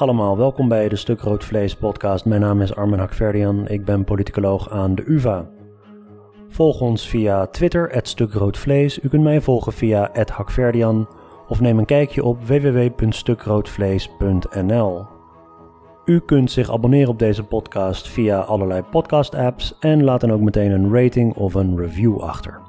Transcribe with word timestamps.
Allemaal, 0.00 0.36
welkom 0.36 0.68
bij 0.68 0.88
de 0.88 0.96
Stuk 0.96 1.20
Rood 1.20 1.44
Vlees 1.44 1.74
podcast. 1.74 2.24
Mijn 2.24 2.40
naam 2.40 2.60
is 2.60 2.74
Armen 2.74 2.98
Hakverdian, 2.98 3.68
ik 3.68 3.84
ben 3.84 4.04
politicoloog 4.04 4.70
aan 4.70 4.94
de 4.94 5.02
UvA. 5.06 5.48
Volg 6.48 6.80
ons 6.80 7.08
via 7.08 7.46
Twitter, 7.46 8.00
@stukroodvlees. 8.02 9.02
U 9.02 9.08
kunt 9.08 9.22
mij 9.22 9.40
volgen 9.40 9.72
via 9.72 10.10
@hakverdian 10.34 11.08
of 11.48 11.60
neem 11.60 11.78
een 11.78 11.84
kijkje 11.84 12.24
op 12.24 12.46
www.stukroodvlees.nl. 12.46 15.06
U 16.04 16.20
kunt 16.20 16.50
zich 16.50 16.72
abonneren 16.72 17.08
op 17.08 17.18
deze 17.18 17.44
podcast 17.44 18.08
via 18.08 18.40
allerlei 18.40 18.82
podcast-apps 18.82 19.76
en 19.80 20.04
laat 20.04 20.20
dan 20.20 20.32
ook 20.32 20.40
meteen 20.40 20.70
een 20.70 20.94
rating 20.94 21.34
of 21.34 21.54
een 21.54 21.76
review 21.76 22.20
achter. 22.20 22.60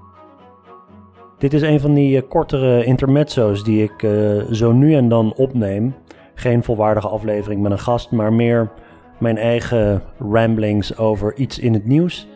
Dit 1.41 1.53
is 1.53 1.61
een 1.61 1.79
van 1.79 1.93
die 1.93 2.17
eh, 2.17 2.29
kortere 2.29 2.85
intermezzo's 2.85 3.63
die 3.63 3.83
ik 3.83 4.03
uh, 4.03 4.43
zo 4.51 4.71
nu 4.71 4.95
en 4.95 5.09
dan 5.09 5.33
opneem. 5.33 5.95
Geen 6.41 6.63
volwaardige 6.63 7.07
aflevering 7.07 7.61
met 7.61 7.71
een 7.71 7.79
gast, 7.79 8.11
maar 8.11 8.33
meer 8.33 8.71
mijn 9.19 9.37
eigen 9.37 10.01
ramblings 10.19 10.97
over 10.97 11.35
iets 11.35 11.59
in 11.59 11.73
het 11.73 11.85
nieuws. 11.85 12.27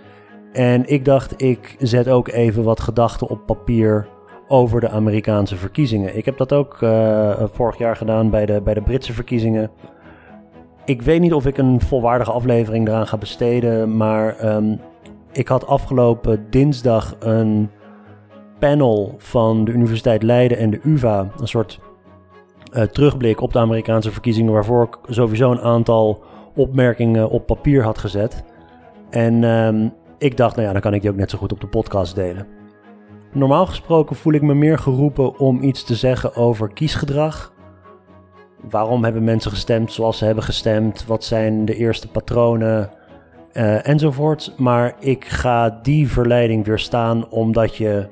En 0.54 0.90
ik 0.90 1.06
dacht, 1.06 1.42
ik 1.42 1.76
zet 1.80 2.10
ook 2.10 2.28
even 2.28 2.64
wat 2.64 2.80
gedachten 2.80 3.28
op 3.28 3.46
papier 3.46 4.08
over 4.48 4.82
de 4.82 4.90
Amerikaanse 4.90 5.56
verkiezingen. 5.56 6.18
Ik 6.18 6.26
heb 6.26 6.38
dat 6.38 6.54
ook 6.54 6.82
uh, 6.82 7.44
vorig 7.52 7.78
jaar 7.78 7.96
gedaan 7.96 8.30
bij 8.30 8.46
de, 8.46 8.62
bij 8.62 8.74
de 8.74 8.82
Britse 8.82 9.14
verkiezingen. 9.14 9.72
Ik 10.86 11.02
weet 11.02 11.22
niet 11.22 11.34
of 11.34 11.46
ik 11.46 11.58
een 11.58 11.82
volwaardige 11.82 12.32
aflevering 12.32 12.88
eraan 12.88 13.08
ga 13.08 13.18
besteden, 13.18 13.98
maar 13.98 14.56
um, 14.56 14.80
ik 15.32 15.48
had 15.48 15.68
afgelopen 15.68 16.46
dinsdag 16.50 17.16
een 17.20 17.70
panel 18.60 19.16
van 19.18 19.66
de 19.66 19.72
Universiteit 19.72 20.24
Leiden 20.24 20.58
en 20.58 20.70
de 20.70 20.80
UVA, 20.84 21.32
een 21.40 21.48
soort 21.48 21.80
uh, 22.76 22.84
terugblik 22.84 23.42
op 23.42 23.54
de 23.54 23.60
Amerikaanse 23.60 24.12
verkiezingen, 24.12 24.54
waarvoor 24.54 24.84
ik 24.84 24.98
sowieso 25.14 25.52
een 25.52 25.62
aantal 25.62 26.24
opmerkingen 26.56 27.30
op 27.30 27.46
papier 27.46 27.84
had 27.84 27.98
gezet. 27.98 28.44
En 29.10 29.44
um, 29.44 29.94
ik 30.18 30.38
dacht, 30.38 30.56
nou 30.56 30.68
ja, 30.68 30.74
dan 30.74 30.82
kan 30.82 30.94
ik 30.94 31.02
die 31.02 31.10
ook 31.10 31.16
net 31.16 31.30
zo 31.30 31.38
goed 31.38 31.52
op 31.52 31.62
de 31.62 31.68
podcast 31.68 32.16
delen. 32.16 32.48
Normaal 33.32 33.66
gesproken 33.66 34.16
voel 34.16 34.34
ik 34.34 34.42
me 34.42 34.54
meer 34.54 34.78
geroepen 34.78 35.40
om 35.40 35.64
iets 35.64 35.84
te 35.84 35.96
zeggen 35.96 36.36
over 36.36 36.74
kiesgedrag. 36.74 37.54
Waarom 38.70 39.04
hebben 39.04 39.24
mensen 39.24 39.52
gestemd 39.52 39.92
zoals 39.92 40.18
ze 40.18 40.26
hebben 40.26 40.44
gestemd? 40.44 41.06
Wat 41.06 41.24
zijn 41.24 41.66
de 41.66 41.76
eerste 41.76 42.08
patronen? 42.08 42.90
Uh, 43.54 43.88
enzovoort. 43.88 44.54
Maar 44.58 44.96
ik 45.00 45.26
ga 45.26 45.80
die 45.82 46.10
verleiding 46.10 46.66
weerstaan 46.66 47.30
omdat 47.30 47.76
je 47.76 48.08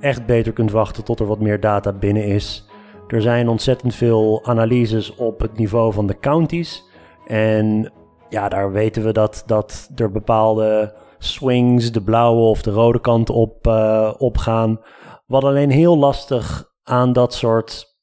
echt 0.00 0.26
beter 0.26 0.52
kunt 0.52 0.70
wachten 0.70 1.04
tot 1.04 1.20
er 1.20 1.26
wat 1.26 1.40
meer 1.40 1.60
data 1.60 1.92
binnen 1.92 2.24
is. 2.24 2.67
Er 3.08 3.22
zijn 3.22 3.48
ontzettend 3.48 3.94
veel 3.94 4.40
analyses 4.44 5.14
op 5.14 5.40
het 5.40 5.56
niveau 5.56 5.92
van 5.92 6.06
de 6.06 6.18
counties. 6.18 6.84
En 7.26 7.92
ja, 8.28 8.48
daar 8.48 8.72
weten 8.72 9.04
we 9.04 9.12
dat, 9.12 9.42
dat 9.46 9.90
er 9.96 10.10
bepaalde 10.10 10.94
swings 11.18 11.92
de 11.92 12.02
blauwe 12.02 12.40
of 12.40 12.62
de 12.62 12.70
rode 12.70 13.00
kant 13.00 13.30
op, 13.30 13.66
uh, 13.66 14.14
opgaan. 14.18 14.80
Wat 15.26 15.44
alleen 15.44 15.70
heel 15.70 15.98
lastig 15.98 16.72
aan 16.82 17.12
dat 17.12 17.34
soort 17.34 17.96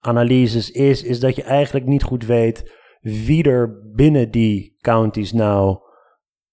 analyses 0.00 0.70
is, 0.70 1.02
is 1.02 1.20
dat 1.20 1.36
je 1.36 1.42
eigenlijk 1.42 1.86
niet 1.86 2.02
goed 2.02 2.26
weet 2.26 2.76
wie 3.00 3.44
er 3.44 3.92
binnen 3.94 4.30
die 4.30 4.76
counties 4.80 5.32
nou 5.32 5.78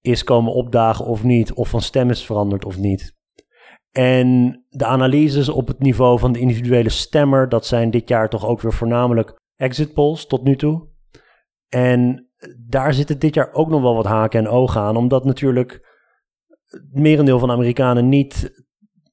is 0.01 0.23
komen 0.23 0.53
opdagen 0.53 1.05
of 1.05 1.23
niet, 1.23 1.53
of 1.53 1.69
van 1.69 1.81
stem 1.81 2.09
is 2.09 2.25
veranderd 2.25 2.65
of 2.65 2.77
niet. 2.77 3.14
En 3.97 4.63
de 4.69 4.85
analyses 4.85 5.49
op 5.49 5.67
het 5.67 5.79
niveau 5.79 6.19
van 6.19 6.31
de 6.31 6.39
individuele 6.39 6.89
stemmer, 6.89 7.49
dat 7.49 7.65
zijn 7.65 7.91
dit 7.91 8.07
jaar 8.07 8.29
toch 8.29 8.45
ook 8.45 8.61
weer 8.61 8.73
voornamelijk 8.73 9.33
exit 9.55 9.93
polls 9.93 10.27
tot 10.27 10.43
nu 10.43 10.55
toe. 10.55 10.87
En 11.67 12.29
daar 12.67 12.93
zitten 12.93 13.19
dit 13.19 13.33
jaar 13.33 13.53
ook 13.53 13.69
nog 13.69 13.81
wel 13.81 13.95
wat 13.95 14.05
haken 14.05 14.39
en 14.39 14.47
ogen 14.47 14.81
aan, 14.81 14.95
omdat 14.95 15.25
natuurlijk 15.25 15.93
het 16.65 16.93
merendeel 16.93 17.39
van 17.39 17.47
de 17.47 17.53
Amerikanen 17.53 18.09
niet 18.09 18.63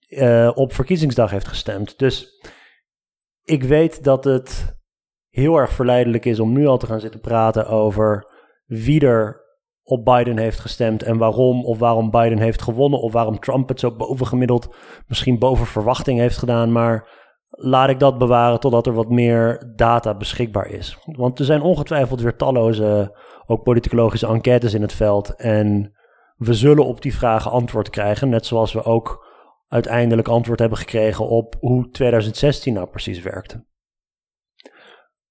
uh, 0.09 0.51
op 0.55 0.73
verkiezingsdag 0.73 1.31
heeft 1.31 1.49
gestemd. 1.49 1.99
Dus 1.99 2.43
ik 3.43 3.63
weet 3.63 4.05
dat 4.05 4.25
het 4.25 4.77
heel 5.29 5.57
erg 5.57 5.73
verleidelijk 5.73 6.25
is 6.25 6.41
om 6.41 6.53
nu 6.53 6.67
al 6.67 6.79
te 6.79 6.87
gaan 6.87 7.01
zitten 7.01 7.21
praten 7.21 7.67
over 7.67 8.33
wie 8.67 9.01
er 9.07 9.42
op 9.85 10.05
Biden 10.05 10.39
heeft 10.39 10.61
gestemd 10.61 11.03
en 11.03 11.19
waarom, 11.19 11.65
of 11.65 11.79
waarom 11.79 12.11
Biden 12.11 12.39
heeft 12.39 12.63
gewonnen, 12.63 13.01
of 13.01 13.13
waarom 13.13 13.39
Trump 13.39 13.69
het 13.69 13.81
zo 13.81 13.97
bovengemiddeld, 13.97 14.75
misschien 15.07 15.39
boven 15.39 15.67
verwachting 15.67 16.19
heeft 16.19 16.39
gedaan. 16.39 16.73
Maar 16.73 17.21
laat 17.49 17.89
ik 17.89 17.99
dat 17.99 18.19
bewaren 18.19 18.61
totdat 18.61 18.87
er 18.87 18.93
wat 18.93 19.09
meer 19.09 19.73
data 19.77 20.17
beschikbaar 20.17 20.67
is. 20.67 20.99
Want 21.05 21.39
er 21.39 21.45
zijn 21.45 21.63
ongetwijfeld 21.63 22.21
weer 22.21 22.37
talloze, 22.37 23.17
ook 23.47 23.63
politicologische 23.63 24.27
enquêtes 24.27 24.75
in 24.75 24.83
het 24.83 24.93
veld. 24.93 25.37
En 25.37 25.93
we 26.37 26.55
zullen 26.55 26.87
op 26.87 27.03
die 27.03 27.15
vragen 27.15 27.51
antwoord 27.51 27.91
krijgen, 27.91 28.29
net 28.29 28.47
zoals 28.47 28.73
we 28.73 28.85
ook 28.85 29.31
uiteindelijk 29.69 30.29
antwoord 30.29 30.59
hebben 30.59 30.79
gekregen 30.79 31.29
op 31.29 31.57
hoe 31.61 31.89
2016 31.89 32.75
nou 32.75 32.89
precies 32.89 33.23
werkte. 33.23 33.65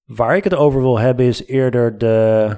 Waar 0.03 0.35
ik 0.35 0.43
het 0.43 0.55
over 0.55 0.81
wil 0.81 0.99
hebben 0.99 1.25
is 1.25 1.45
eerder 1.45 1.97
de, 1.97 2.55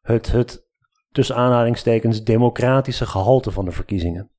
het, 0.00 0.32
het 0.32 0.69
tussen 1.12 1.36
aanhalingstekens 1.36 2.24
democratische 2.24 3.06
gehalte 3.06 3.50
van 3.50 3.64
de 3.64 3.70
verkiezingen. 3.70 4.30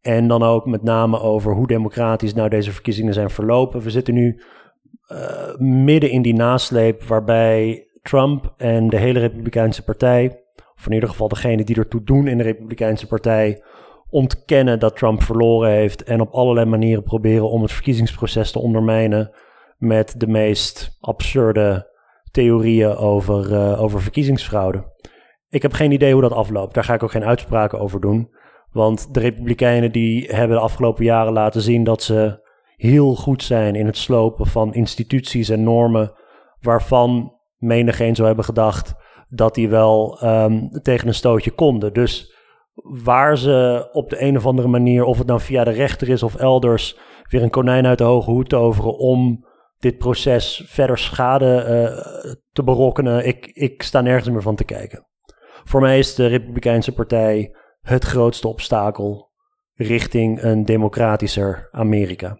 En 0.00 0.28
dan 0.28 0.42
ook 0.42 0.66
met 0.66 0.82
name 0.82 1.20
over 1.20 1.54
hoe 1.54 1.66
democratisch 1.66 2.34
nou 2.34 2.48
deze 2.48 2.72
verkiezingen 2.72 3.14
zijn 3.14 3.30
verlopen. 3.30 3.80
We 3.80 3.90
zitten 3.90 4.14
nu 4.14 4.42
uh, 5.12 5.56
midden 5.58 6.10
in 6.10 6.22
die 6.22 6.34
nasleep 6.34 7.02
waarbij 7.02 7.88
Trump 8.02 8.54
en 8.56 8.88
de 8.88 8.96
hele 8.96 9.18
Republikeinse 9.18 9.84
Partij 9.84 10.44
of 10.84 10.86
in 10.86 10.92
ieder 10.92 11.08
geval 11.08 11.28
degene 11.28 11.64
die 11.64 11.76
ertoe 11.76 12.04
doen 12.04 12.26
in 12.26 12.38
de 12.38 12.44
Republikeinse 12.44 13.06
Partij, 13.06 13.62
ontkennen 14.10 14.78
dat 14.78 14.96
Trump 14.96 15.22
verloren 15.22 15.70
heeft 15.70 16.02
en 16.02 16.20
op 16.20 16.32
allerlei 16.32 16.66
manieren 16.66 17.02
proberen 17.02 17.50
om 17.50 17.62
het 17.62 17.72
verkiezingsproces 17.72 18.50
te 18.50 18.58
ondermijnen 18.58 19.30
met 19.78 20.14
de 20.20 20.26
meest 20.26 20.96
absurde 21.00 21.92
theorieën 22.30 22.96
over, 22.96 23.52
uh, 23.52 23.82
over 23.82 24.02
verkiezingsfraude. 24.02 24.92
Ik 25.54 25.62
heb 25.62 25.72
geen 25.72 25.92
idee 25.92 26.12
hoe 26.12 26.22
dat 26.22 26.32
afloopt. 26.32 26.74
Daar 26.74 26.84
ga 26.84 26.94
ik 26.94 27.02
ook 27.02 27.10
geen 27.10 27.24
uitspraken 27.24 27.78
over 27.78 28.00
doen. 28.00 28.30
Want 28.70 29.14
de 29.14 29.20
Republikeinen 29.20 29.92
die 29.92 30.26
hebben 30.26 30.56
de 30.56 30.62
afgelopen 30.62 31.04
jaren 31.04 31.32
laten 31.32 31.60
zien 31.60 31.84
dat 31.84 32.02
ze 32.02 32.42
heel 32.76 33.14
goed 33.14 33.42
zijn 33.42 33.74
in 33.74 33.86
het 33.86 33.96
slopen 33.96 34.46
van 34.46 34.74
instituties 34.74 35.48
en 35.48 35.62
normen 35.62 36.12
waarvan 36.60 37.32
menigeen 37.56 38.14
zou 38.14 38.26
hebben 38.26 38.44
gedacht 38.44 38.94
dat 39.28 39.54
die 39.54 39.68
wel 39.68 40.20
um, 40.24 40.70
tegen 40.82 41.08
een 41.08 41.14
stootje 41.14 41.50
konden. 41.50 41.92
Dus 41.92 42.34
waar 43.04 43.38
ze 43.38 43.88
op 43.92 44.10
de 44.10 44.22
een 44.22 44.36
of 44.36 44.46
andere 44.46 44.68
manier, 44.68 45.04
of 45.04 45.18
het 45.18 45.26
nou 45.26 45.40
via 45.40 45.64
de 45.64 45.70
rechter 45.70 46.08
is 46.08 46.22
of 46.22 46.34
elders, 46.34 46.98
weer 47.28 47.42
een 47.42 47.50
konijn 47.50 47.86
uit 47.86 47.98
de 47.98 48.04
hoge 48.04 48.30
hoed 48.30 48.48
toveren 48.48 48.98
om 48.98 49.46
dit 49.78 49.98
proces 49.98 50.64
verder 50.66 50.98
schade 50.98 51.66
uh, 51.68 52.32
te 52.52 52.64
berokkenen, 52.64 53.26
ik, 53.26 53.46
ik 53.46 53.82
sta 53.82 54.00
nergens 54.00 54.30
meer 54.30 54.42
van 54.42 54.56
te 54.56 54.64
kijken. 54.64 55.12
Voor 55.64 55.80
mij 55.80 55.98
is 55.98 56.14
de 56.14 56.26
Republikeinse 56.26 56.92
Partij 56.92 57.56
het 57.80 58.04
grootste 58.04 58.48
obstakel 58.48 59.32
richting 59.74 60.42
een 60.42 60.64
democratischer 60.64 61.68
Amerika. 61.70 62.38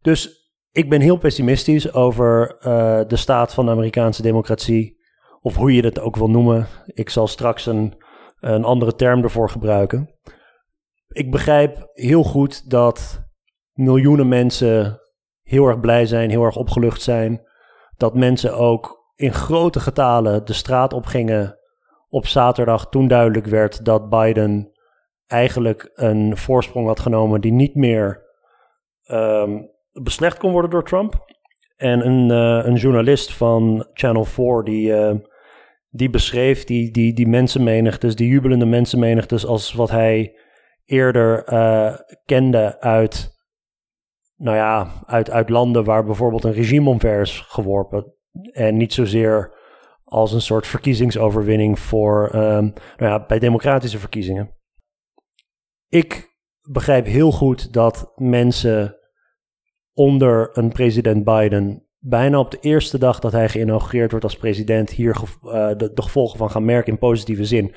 Dus 0.00 0.50
ik 0.70 0.88
ben 0.88 1.00
heel 1.00 1.16
pessimistisch 1.16 1.92
over 1.92 2.56
uh, 2.56 3.00
de 3.06 3.16
staat 3.16 3.54
van 3.54 3.64
de 3.64 3.70
Amerikaanse 3.70 4.22
democratie. 4.22 4.96
Of 5.40 5.56
hoe 5.56 5.74
je 5.74 5.82
dat 5.82 6.00
ook 6.00 6.16
wil 6.16 6.30
noemen. 6.30 6.66
Ik 6.86 7.10
zal 7.10 7.26
straks 7.26 7.66
een, 7.66 8.02
een 8.40 8.64
andere 8.64 8.94
term 8.94 9.22
ervoor 9.22 9.50
gebruiken. 9.50 10.14
Ik 11.08 11.30
begrijp 11.30 11.90
heel 11.92 12.22
goed 12.22 12.70
dat 12.70 13.22
miljoenen 13.72 14.28
mensen 14.28 15.00
heel 15.42 15.66
erg 15.66 15.80
blij 15.80 16.06
zijn, 16.06 16.30
heel 16.30 16.44
erg 16.44 16.56
opgelucht 16.56 17.02
zijn. 17.02 17.46
Dat 17.96 18.14
mensen 18.14 18.56
ook 18.56 18.97
in 19.18 19.32
grote 19.32 19.80
getalen 19.80 20.44
de 20.44 20.52
straat 20.52 20.92
op 20.92 21.06
gingen 21.06 21.58
op 22.08 22.26
zaterdag 22.26 22.88
toen 22.88 23.08
duidelijk 23.08 23.46
werd 23.46 23.84
dat 23.84 24.08
Biden 24.08 24.72
eigenlijk 25.26 25.90
een 25.94 26.36
voorsprong 26.36 26.86
had 26.86 27.00
genomen 27.00 27.40
die 27.40 27.52
niet 27.52 27.74
meer 27.74 28.22
um, 29.10 29.70
beslecht 29.92 30.38
kon 30.38 30.52
worden 30.52 30.70
door 30.70 30.84
Trump. 30.84 31.36
En 31.76 32.06
een, 32.06 32.30
uh, 32.30 32.66
een 32.66 32.74
journalist 32.74 33.34
van 33.34 33.86
Channel 33.92 34.24
4 34.24 34.62
die, 34.64 34.90
uh, 34.90 35.14
die 35.90 36.10
beschreef 36.10 36.64
die, 36.64 36.90
die, 36.90 37.14
die 37.14 37.28
mensenmenigtes, 37.28 38.16
die 38.16 38.28
jubelende 38.28 38.66
mensenmenigtes, 38.66 39.46
als 39.46 39.72
wat 39.72 39.90
hij 39.90 40.36
eerder 40.84 41.52
uh, 41.52 41.94
kende 42.24 42.80
uit, 42.80 43.30
nou 44.36 44.56
ja, 44.56 44.88
uit, 45.06 45.30
uit 45.30 45.48
landen 45.48 45.84
waar 45.84 46.04
bijvoorbeeld 46.04 46.44
een 46.44 46.52
regime 46.52 46.88
omver 46.88 47.20
is 47.20 47.40
geworpen. 47.40 48.17
En 48.52 48.76
niet 48.76 48.92
zozeer 48.92 49.56
als 50.04 50.32
een 50.32 50.40
soort 50.40 50.66
verkiezingsoverwinning 50.66 51.78
voor, 51.78 52.34
um, 52.34 52.72
nou 52.96 53.12
ja, 53.12 53.26
bij 53.26 53.38
democratische 53.38 53.98
verkiezingen. 53.98 54.56
Ik 55.88 56.36
begrijp 56.70 57.06
heel 57.06 57.32
goed 57.32 57.72
dat 57.72 58.12
mensen 58.14 58.96
onder 59.92 60.58
een 60.58 60.72
president 60.72 61.24
Biden 61.24 61.88
bijna 61.98 62.38
op 62.38 62.50
de 62.50 62.58
eerste 62.60 62.98
dag 62.98 63.18
dat 63.18 63.32
hij 63.32 63.48
geïnaugureerd 63.48 64.10
wordt 64.10 64.26
als 64.26 64.36
president 64.36 64.90
hier 64.90 65.16
uh, 65.16 65.50
de, 65.76 65.90
gevolgen 65.94 66.38
van 66.38 66.50
gaan 66.50 66.64
merken 66.64 66.92
in 66.92 66.98
positieve 66.98 67.44
zin. 67.44 67.74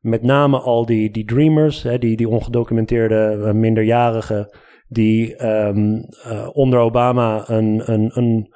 Met 0.00 0.22
name 0.22 0.58
al 0.58 0.86
die, 0.86 1.10
die 1.10 1.24
dreamers, 1.24 1.82
hè, 1.82 1.98
die, 1.98 2.16
die 2.16 2.28
ongedocumenteerde 2.28 3.36
uh, 3.38 3.52
minderjarigen, 3.52 4.48
die 4.88 5.44
um, 5.46 6.08
uh, 6.26 6.48
onder 6.52 6.78
Obama 6.78 7.48
een, 7.48 7.92
een, 7.92 8.10
een, 8.14 8.53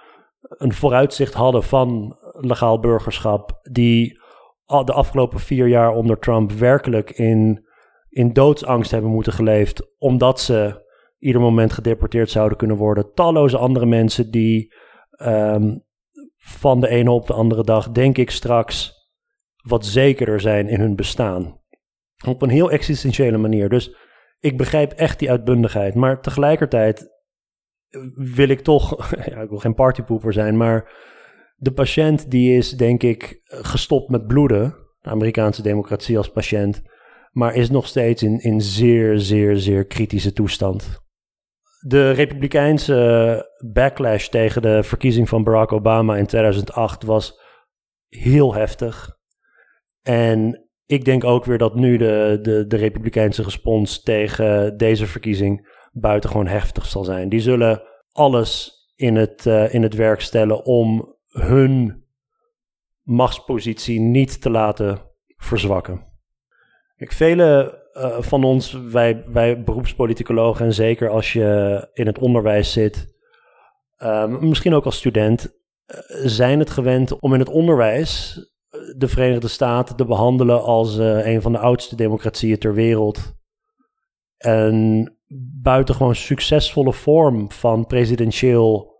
een 0.48 0.72
vooruitzicht 0.72 1.34
hadden 1.34 1.62
van 1.62 2.16
legaal 2.32 2.80
burgerschap, 2.80 3.60
die 3.70 4.20
de 4.64 4.92
afgelopen 4.92 5.40
vier 5.40 5.66
jaar 5.66 5.90
onder 5.90 6.18
Trump 6.18 6.52
werkelijk 6.52 7.10
in, 7.10 7.66
in 8.08 8.32
doodsangst 8.32 8.90
hebben 8.90 9.10
moeten 9.10 9.32
geleefd, 9.32 9.96
omdat 9.98 10.40
ze 10.40 10.86
ieder 11.18 11.40
moment 11.40 11.72
gedeporteerd 11.72 12.30
zouden 12.30 12.58
kunnen 12.58 12.76
worden. 12.76 13.12
Talloze 13.14 13.58
andere 13.58 13.86
mensen 13.86 14.30
die 14.30 14.74
um, 15.22 15.84
van 16.36 16.80
de 16.80 16.88
ene 16.88 17.10
op 17.10 17.26
de 17.26 17.32
andere 17.32 17.62
dag, 17.62 17.90
denk 17.90 18.18
ik 18.18 18.30
straks, 18.30 18.92
wat 19.62 19.86
zekerder 19.86 20.40
zijn 20.40 20.68
in 20.68 20.80
hun 20.80 20.96
bestaan. 20.96 21.60
Op 22.26 22.42
een 22.42 22.48
heel 22.48 22.70
existentiële 22.70 23.38
manier. 23.38 23.68
Dus 23.68 23.96
ik 24.40 24.56
begrijp 24.56 24.92
echt 24.92 25.18
die 25.18 25.30
uitbundigheid. 25.30 25.94
Maar 25.94 26.20
tegelijkertijd 26.20 27.17
wil 28.14 28.48
ik 28.48 28.60
toch, 28.60 29.10
ja, 29.30 29.40
ik 29.40 29.48
wil 29.48 29.58
geen 29.58 29.74
partypoeper 29.74 30.32
zijn, 30.32 30.56
maar 30.56 30.92
de 31.56 31.72
patiënt 31.72 32.30
die 32.30 32.56
is 32.56 32.70
denk 32.70 33.02
ik 33.02 33.40
gestopt 33.44 34.08
met 34.08 34.26
bloeden. 34.26 34.74
De 35.00 35.10
Amerikaanse 35.10 35.62
democratie 35.62 36.16
als 36.16 36.30
patiënt. 36.30 36.82
Maar 37.30 37.54
is 37.54 37.70
nog 37.70 37.86
steeds 37.86 38.22
in, 38.22 38.38
in 38.38 38.60
zeer, 38.60 39.18
zeer, 39.18 39.56
zeer 39.56 39.86
kritische 39.86 40.32
toestand. 40.32 41.06
De 41.80 42.10
republikeinse 42.10 43.50
backlash 43.72 44.26
tegen 44.26 44.62
de 44.62 44.82
verkiezing 44.82 45.28
van 45.28 45.44
Barack 45.44 45.72
Obama 45.72 46.16
in 46.16 46.26
2008 46.26 47.02
was 47.02 47.40
heel 48.08 48.54
heftig. 48.54 49.16
En 50.02 50.68
ik 50.86 51.04
denk 51.04 51.24
ook 51.24 51.44
weer 51.44 51.58
dat 51.58 51.74
nu 51.74 51.96
de, 51.96 52.38
de, 52.42 52.66
de 52.66 52.76
republikeinse 52.76 53.42
respons 53.42 54.02
tegen 54.02 54.76
deze 54.76 55.06
verkiezing 55.06 55.77
buitengewoon 56.00 56.46
heftig 56.46 56.86
zal 56.86 57.04
zijn. 57.04 57.28
Die 57.28 57.40
zullen 57.40 57.82
alles 58.12 58.72
in 58.94 59.16
het, 59.16 59.44
uh, 59.46 59.74
in 59.74 59.82
het 59.82 59.94
werk 59.94 60.20
stellen 60.20 60.64
om 60.64 61.16
hun 61.28 62.04
machtspositie 63.02 64.00
niet 64.00 64.40
te 64.40 64.50
laten 64.50 65.00
verzwakken. 65.36 66.06
Ik, 66.96 67.12
vele 67.12 67.78
uh, 67.92 68.20
van 68.20 68.44
ons, 68.44 68.72
wij, 68.72 69.24
wij 69.26 69.62
beroepspoliticologen, 69.62 70.66
en 70.66 70.74
zeker 70.74 71.08
als 71.08 71.32
je 71.32 71.88
in 71.92 72.06
het 72.06 72.18
onderwijs 72.18 72.72
zit, 72.72 73.18
uh, 73.98 74.26
misschien 74.26 74.74
ook 74.74 74.84
als 74.84 74.96
student, 74.96 75.44
uh, 75.86 75.98
zijn 76.24 76.58
het 76.58 76.70
gewend 76.70 77.18
om 77.18 77.34
in 77.34 77.38
het 77.38 77.48
onderwijs 77.48 78.40
de 78.96 79.08
Verenigde 79.08 79.48
Staten 79.48 79.96
te 79.96 80.04
behandelen 80.04 80.62
als 80.62 80.96
een 80.96 81.42
van 81.42 81.52
de 81.52 81.58
oudste 81.58 81.96
democratieën 81.96 82.58
ter 82.58 82.74
wereld. 82.74 83.34
Een 84.38 85.17
buitengewoon 85.62 86.14
succesvolle 86.14 86.92
vorm 86.92 87.50
van 87.50 87.86
presidentieel 87.86 88.96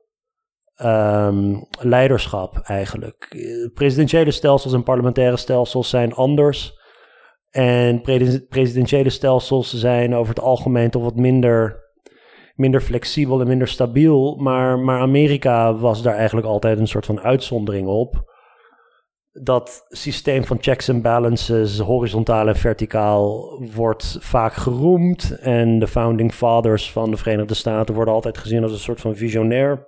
um, 0.83 1.67
leiderschap 1.81 2.57
eigenlijk. 2.57 3.37
Presidentiële 3.75 4.31
stelsels 4.31 4.73
en 4.73 4.83
parlementaire 4.83 5.37
stelsels 5.37 5.89
zijn 5.89 6.15
anders. 6.15 6.77
En 7.51 8.01
presidentiële 8.49 9.11
stelsels 9.11 9.75
zijn 9.75 10.15
over 10.15 10.35
het 10.35 10.45
algemeen 10.45 10.91
toch 10.91 11.03
wat 11.03 11.17
minder, 11.17 11.85
minder 12.55 12.81
flexibel 12.81 13.41
en 13.41 13.47
minder 13.47 13.69
stabiel. 13.69 14.37
Maar, 14.37 14.79
maar 14.79 15.01
Amerika 15.01 15.75
was 15.75 16.03
daar 16.03 16.17
eigenlijk 16.17 16.47
altijd 16.47 16.79
een 16.79 16.89
soort 16.89 17.07
van 17.07 17.21
uitzondering 17.21 17.87
op. 17.87 18.28
Dat 19.43 19.87
systeem 19.89 20.45
van 20.45 20.59
checks 20.61 20.89
en 20.89 21.03
balances, 21.03 21.79
horizontaal 21.79 22.49
en 22.49 22.57
verticaal, 22.57 23.59
wordt 23.75 24.17
vaak 24.21 24.53
geroemd. 24.53 25.39
En 25.41 25.79
de 25.79 25.87
founding 25.87 26.33
fathers 26.33 26.93
van 26.93 27.11
de 27.11 27.17
Verenigde 27.17 27.55
Staten 27.55 27.95
worden 27.95 28.15
altijd 28.15 28.39
gezien 28.39 28.63
als 28.63 28.73
een 28.73 28.79
soort 28.79 29.01
van 29.01 29.17
visionair. 29.17 29.87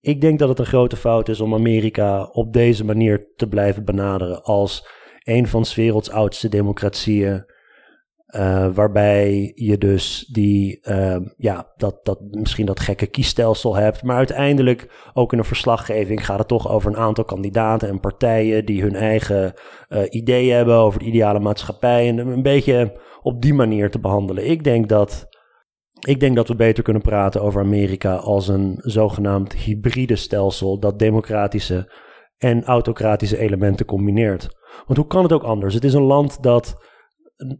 Ik 0.00 0.20
denk 0.20 0.38
dat 0.38 0.48
het 0.48 0.58
een 0.58 0.66
grote 0.66 0.96
fout 0.96 1.28
is 1.28 1.40
om 1.40 1.54
Amerika 1.54 2.22
op 2.22 2.52
deze 2.52 2.84
manier 2.84 3.32
te 3.36 3.48
blijven 3.48 3.84
benaderen 3.84 4.42
als 4.42 4.88
een 5.22 5.46
van 5.46 5.64
's 5.64 5.74
werelds 5.74 6.10
oudste 6.10 6.48
democratieën. 6.48 7.44
Uh, 8.36 8.66
waarbij 8.74 9.52
je 9.54 9.78
dus 9.78 10.28
die, 10.32 10.80
uh, 10.88 11.16
ja, 11.36 11.72
dat, 11.76 12.04
dat, 12.04 12.18
misschien 12.30 12.66
dat 12.66 12.80
gekke 12.80 13.06
kiesstelsel 13.06 13.76
hebt. 13.76 14.02
Maar 14.02 14.16
uiteindelijk, 14.16 15.10
ook 15.12 15.32
in 15.32 15.38
een 15.38 15.44
verslaggeving, 15.44 16.26
gaat 16.26 16.38
het 16.38 16.48
toch 16.48 16.68
over 16.68 16.90
een 16.90 16.96
aantal 16.96 17.24
kandidaten 17.24 17.88
en 17.88 18.00
partijen 18.00 18.64
die 18.64 18.82
hun 18.82 18.94
eigen 18.94 19.52
uh, 19.88 20.02
ideeën 20.08 20.54
hebben 20.54 20.74
over 20.74 20.98
de 20.98 21.04
ideale 21.04 21.40
maatschappij. 21.40 22.08
En 22.08 22.18
een 22.18 22.42
beetje 22.42 23.00
op 23.22 23.42
die 23.42 23.54
manier 23.54 23.90
te 23.90 24.00
behandelen. 24.00 24.50
Ik 24.50 24.64
denk 24.64 24.88
dat 24.88 25.26
ik 26.06 26.20
denk 26.20 26.36
dat 26.36 26.48
we 26.48 26.56
beter 26.56 26.82
kunnen 26.82 27.02
praten 27.02 27.42
over 27.42 27.60
Amerika 27.60 28.14
als 28.14 28.48
een 28.48 28.74
zogenaamd 28.78 29.52
hybride 29.52 30.16
stelsel 30.16 30.78
dat 30.78 30.98
democratische 30.98 31.92
en 32.38 32.64
autocratische 32.64 33.38
elementen 33.38 33.86
combineert. 33.86 34.48
Want 34.86 34.98
hoe 34.98 35.06
kan 35.06 35.22
het 35.22 35.32
ook 35.32 35.42
anders? 35.42 35.74
Het 35.74 35.84
is 35.84 35.94
een 35.94 36.02
land 36.02 36.42
dat 36.42 36.90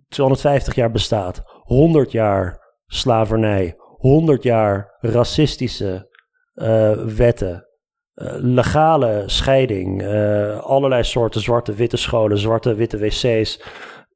250 0.08 0.74
jaar 0.74 0.90
bestaat, 0.90 1.42
100 1.62 2.12
jaar 2.12 2.60
slavernij, 2.86 3.74
100 3.96 4.42
jaar 4.42 4.96
racistische 5.00 6.10
uh, 6.54 6.92
wetten, 6.92 7.66
uh, 8.14 8.32
legale 8.36 9.22
scheiding, 9.26 10.02
uh, 10.02 10.58
allerlei 10.60 11.02
soorten 11.02 11.40
zwarte 11.40 11.74
witte 11.74 11.96
scholen, 11.96 12.38
zwarte 12.38 12.74
witte 12.74 12.98
wc's. 12.98 13.62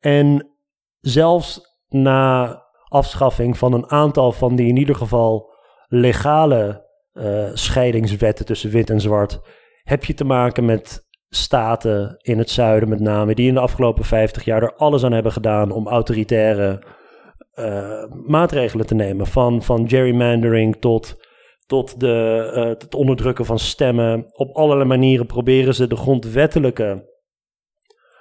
En 0.00 0.56
zelfs 1.00 1.60
na 1.88 2.62
afschaffing 2.88 3.58
van 3.58 3.72
een 3.72 3.90
aantal 3.90 4.32
van 4.32 4.56
die 4.56 4.68
in 4.68 4.76
ieder 4.76 4.94
geval 4.94 5.54
legale 5.86 6.84
scheidingswetten 7.52 8.44
tussen 8.44 8.70
wit 8.70 8.90
en 8.90 9.00
zwart, 9.00 9.40
heb 9.82 10.04
je 10.04 10.14
te 10.14 10.24
maken 10.24 10.64
met 10.64 11.05
staten 11.28 12.16
in 12.18 12.38
het 12.38 12.50
zuiden 12.50 12.88
met 12.88 13.00
name, 13.00 13.34
die 13.34 13.48
in 13.48 13.54
de 13.54 13.60
afgelopen 13.60 14.04
50 14.04 14.44
jaar 14.44 14.62
er 14.62 14.74
alles 14.74 15.04
aan 15.04 15.12
hebben 15.12 15.32
gedaan 15.32 15.70
om 15.70 15.88
autoritaire 15.88 16.82
uh, 17.54 18.04
maatregelen 18.26 18.86
te 18.86 18.94
nemen. 18.94 19.26
Van, 19.26 19.62
van 19.62 19.88
gerrymandering 19.88 20.76
tot, 20.80 21.16
tot 21.66 22.00
de, 22.00 22.50
uh, 22.54 22.64
het 22.64 22.94
onderdrukken 22.94 23.44
van 23.44 23.58
stemmen. 23.58 24.26
Op 24.32 24.56
allerlei 24.56 24.88
manieren 24.88 25.26
proberen 25.26 25.74
ze 25.74 25.86
de 25.86 25.96
grondwettelijke 25.96 27.14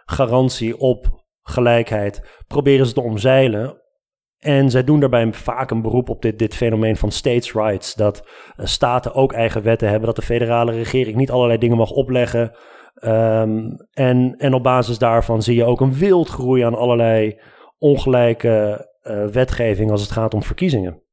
garantie 0.06 0.78
op 0.78 1.24
gelijkheid, 1.42 2.44
proberen 2.48 2.86
ze 2.86 2.94
te 2.94 3.02
omzeilen 3.02 3.84
en 4.46 4.70
zij 4.70 4.84
doen 4.84 5.00
daarbij 5.00 5.34
vaak 5.34 5.72
een 5.72 5.82
beroep 5.82 6.10
op 6.10 6.22
dit, 6.22 6.40
dit 6.40 6.56
fenomeen 6.56 6.96
van 6.96 7.12
states' 7.12 7.54
rights. 7.54 7.94
Dat 7.94 8.24
uh, 8.58 8.66
staten 8.66 9.14
ook 9.14 9.34
eigen 9.34 9.64
wetten 9.64 9.90
hebben, 9.90 10.08
dat 10.08 10.16
de 10.16 10.22
federale 10.22 10.72
regering 10.72 11.16
niet 11.16 11.32
allerlei 11.32 11.60
dingen 11.60 11.78
mag 11.78 11.92
opleggen. 11.92 12.56
Um, 13.04 13.76
en, 13.92 14.36
en 14.38 14.54
op 14.54 14.64
basis 14.64 14.98
daarvan 14.98 15.42
zie 15.42 15.56
je 15.56 15.66
ook 15.66 15.82
een 15.82 15.94
wildgroei 15.94 16.62
aan 16.62 16.76
allerlei 16.76 17.40
ongelijke 17.78 18.88
uh, 19.04 19.26
wetgeving 19.26 19.92
als 19.92 20.02
het 20.02 20.12
gaat 20.12 20.34
om 20.34 20.44
verkiezingen. 20.44 21.04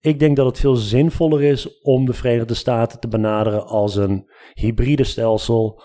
Ik 0.00 0.18
denk 0.18 0.36
dat 0.36 0.46
het 0.46 0.60
veel 0.60 0.74
zinvoller 0.74 1.42
is 1.42 1.80
om 1.80 2.06
de 2.06 2.12
Verenigde 2.12 2.54
Staten 2.54 3.00
te 3.00 3.08
benaderen 3.08 3.66
als 3.66 3.96
een 3.96 4.30
hybride 4.52 5.04
stelsel. 5.04 5.82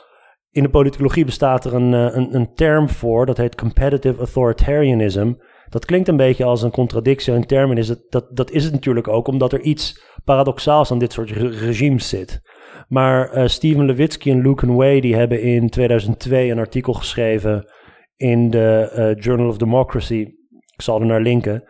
In 0.49 0.63
de 0.63 0.69
politicologie 0.69 1.25
bestaat 1.25 1.65
er 1.65 1.73
een, 1.73 1.93
uh, 1.93 2.15
een, 2.15 2.35
een 2.35 2.53
term 2.53 2.89
voor, 2.89 3.25
dat 3.25 3.37
heet 3.37 3.55
competitive 3.55 4.17
authoritarianism. 4.17 5.33
Dat 5.69 5.85
klinkt 5.85 6.07
een 6.07 6.17
beetje 6.17 6.43
als 6.43 6.61
een 6.61 6.71
contradictie 6.71 7.33
in 7.33 7.45
termen. 7.45 7.77
Is 7.77 7.89
het, 7.89 8.05
dat, 8.09 8.25
dat 8.29 8.51
is 8.51 8.63
het 8.63 8.73
natuurlijk 8.73 9.07
ook, 9.07 9.27
omdat 9.27 9.53
er 9.53 9.61
iets 9.61 10.01
paradoxaals 10.23 10.91
aan 10.91 10.99
dit 10.99 11.13
soort 11.13 11.31
regimes 11.31 12.09
zit. 12.09 12.41
Maar 12.87 13.37
uh, 13.37 13.47
Steven 13.47 13.85
Levitsky 13.85 14.29
en 14.29 14.41
Luke 14.41 14.73
Way 14.73 14.99
die 14.99 15.15
hebben 15.15 15.41
in 15.41 15.69
2002 15.69 16.51
een 16.51 16.59
artikel 16.59 16.93
geschreven 16.93 17.67
in 18.15 18.49
de 18.49 18.91
uh, 18.95 19.23
Journal 19.23 19.47
of 19.47 19.57
Democracy. 19.57 20.27
Ik 20.75 20.81
zal 20.81 20.99
er 20.99 21.05
naar 21.05 21.21
linken. 21.21 21.63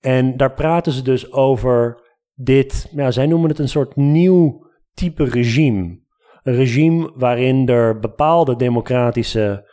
En 0.00 0.36
daar 0.36 0.52
praten 0.52 0.92
ze 0.92 1.02
dus 1.02 1.32
over 1.32 2.02
dit, 2.34 2.88
ja, 2.94 3.10
zij 3.10 3.26
noemen 3.26 3.48
het 3.48 3.58
een 3.58 3.68
soort 3.68 3.96
nieuw 3.96 4.66
type 4.92 5.24
regime. 5.24 6.02
Een 6.42 6.54
regime 6.54 7.12
waarin 7.14 7.68
er 7.68 7.98
bepaalde 7.98 8.56
democratische 8.56 9.72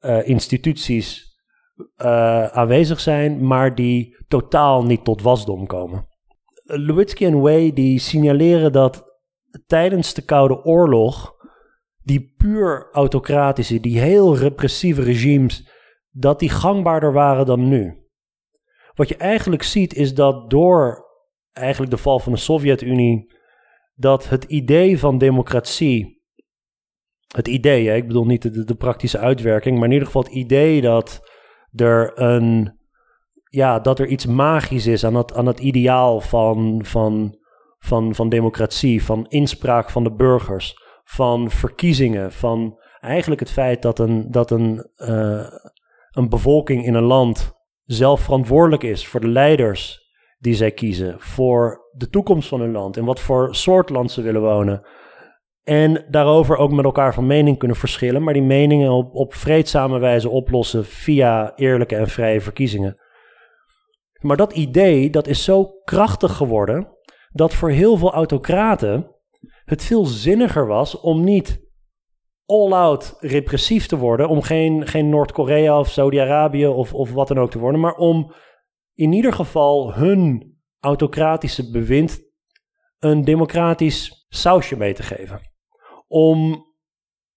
uh, 0.00 0.28
instituties 0.28 1.30
aanwezig 2.52 3.00
zijn, 3.00 3.46
maar 3.46 3.74
die 3.74 4.16
totaal 4.28 4.84
niet 4.84 5.04
tot 5.04 5.22
wasdom 5.22 5.66
komen. 5.66 6.06
Lewitsky 6.64 7.24
en 7.24 7.40
Way 7.40 7.72
die 7.72 7.98
signaleren 7.98 8.72
dat 8.72 9.11
tijdens 9.66 10.14
de 10.14 10.22
Koude 10.22 10.64
Oorlog 10.64 11.34
die 12.02 12.34
puur 12.36 12.88
autocratische, 12.92 13.80
die 13.80 14.00
heel 14.00 14.36
repressieve 14.36 15.02
regimes, 15.02 15.68
dat 16.10 16.38
die 16.38 16.48
gangbaarder 16.48 17.12
waren 17.12 17.46
dan 17.46 17.68
nu. 17.68 18.06
Wat 18.94 19.08
je 19.08 19.16
eigenlijk 19.16 19.62
ziet 19.62 19.94
is 19.94 20.14
dat 20.14 20.50
door 20.50 21.06
eigenlijk 21.52 21.90
de 21.90 21.98
val 21.98 22.18
van 22.18 22.32
de 22.32 22.38
Sovjet-Unie 22.38 23.32
dat 23.94 24.28
het 24.28 24.44
idee 24.44 24.98
van 24.98 25.18
democratie, 25.18 26.22
het 27.34 27.48
idee, 27.48 27.88
hè, 27.88 27.94
ik 27.94 28.06
bedoel 28.06 28.26
niet 28.26 28.42
de, 28.42 28.64
de 28.64 28.74
praktische 28.74 29.18
uitwerking, 29.18 29.76
maar 29.76 29.86
in 29.86 29.92
ieder 29.92 30.06
geval 30.06 30.22
het 30.22 30.32
idee 30.32 30.80
dat 30.80 31.30
er 31.74 32.20
een, 32.20 32.78
ja, 33.48 33.78
dat 33.78 33.98
er 33.98 34.06
iets 34.06 34.26
magisch 34.26 34.86
is 34.86 35.04
aan 35.04 35.14
het, 35.14 35.34
aan 35.34 35.46
het 35.46 35.60
ideaal 35.60 36.20
van, 36.20 36.84
van, 36.84 37.38
van, 37.82 38.14
van 38.14 38.28
democratie, 38.28 39.04
van 39.04 39.26
inspraak 39.28 39.90
van 39.90 40.04
de 40.04 40.12
burgers, 40.12 40.74
van 41.04 41.50
verkiezingen, 41.50 42.32
van 42.32 42.80
eigenlijk 43.00 43.40
het 43.40 43.50
feit 43.50 43.82
dat 43.82 43.98
een, 43.98 44.30
dat 44.30 44.50
een, 44.50 44.90
uh, 44.96 45.46
een 46.10 46.28
bevolking 46.28 46.84
in 46.84 46.94
een 46.94 47.02
land 47.02 47.52
zelf 47.84 48.20
verantwoordelijk 48.20 48.82
is 48.82 49.06
voor 49.06 49.20
de 49.20 49.28
leiders 49.28 50.00
die 50.38 50.54
zij 50.54 50.70
kiezen, 50.70 51.20
voor 51.20 51.90
de 51.92 52.08
toekomst 52.08 52.48
van 52.48 52.60
hun 52.60 52.72
land 52.72 52.96
en 52.96 53.04
wat 53.04 53.20
voor 53.20 53.54
soort 53.54 53.90
land 53.90 54.10
ze 54.10 54.22
willen 54.22 54.40
wonen. 54.40 54.86
En 55.62 56.04
daarover 56.08 56.56
ook 56.56 56.72
met 56.72 56.84
elkaar 56.84 57.14
van 57.14 57.26
mening 57.26 57.58
kunnen 57.58 57.76
verschillen, 57.76 58.22
maar 58.22 58.34
die 58.34 58.42
meningen 58.42 58.90
op, 58.90 59.14
op 59.14 59.34
vreedzame 59.34 59.98
wijze 59.98 60.28
oplossen 60.28 60.84
via 60.84 61.52
eerlijke 61.56 61.96
en 61.96 62.08
vrije 62.08 62.40
verkiezingen. 62.40 63.02
Maar 64.20 64.36
dat 64.36 64.52
idee 64.52 65.10
dat 65.10 65.26
is 65.26 65.44
zo 65.44 65.70
krachtig 65.84 66.36
geworden 66.36 67.00
dat 67.32 67.54
voor 67.54 67.70
heel 67.70 67.96
veel 67.96 68.12
autocraten 68.12 69.10
het 69.64 69.84
veel 69.84 70.04
zinniger 70.04 70.66
was 70.66 71.00
om 71.00 71.24
niet 71.24 71.60
all-out 72.46 73.16
repressief 73.20 73.86
te 73.86 73.96
worden, 73.96 74.28
om 74.28 74.42
geen, 74.42 74.86
geen 74.86 75.08
Noord-Korea 75.08 75.78
of 75.78 75.90
Saudi-Arabië 75.90 76.66
of, 76.66 76.94
of 76.94 77.12
wat 77.12 77.28
dan 77.28 77.38
ook 77.38 77.50
te 77.50 77.58
worden, 77.58 77.80
maar 77.80 77.94
om 77.94 78.32
in 78.94 79.12
ieder 79.12 79.32
geval 79.32 79.94
hun 79.94 80.56
autocratische 80.80 81.70
bewind 81.70 82.22
een 82.98 83.24
democratisch 83.24 84.26
sausje 84.28 84.76
mee 84.76 84.94
te 84.94 85.02
geven. 85.02 85.40
Om 86.08 86.66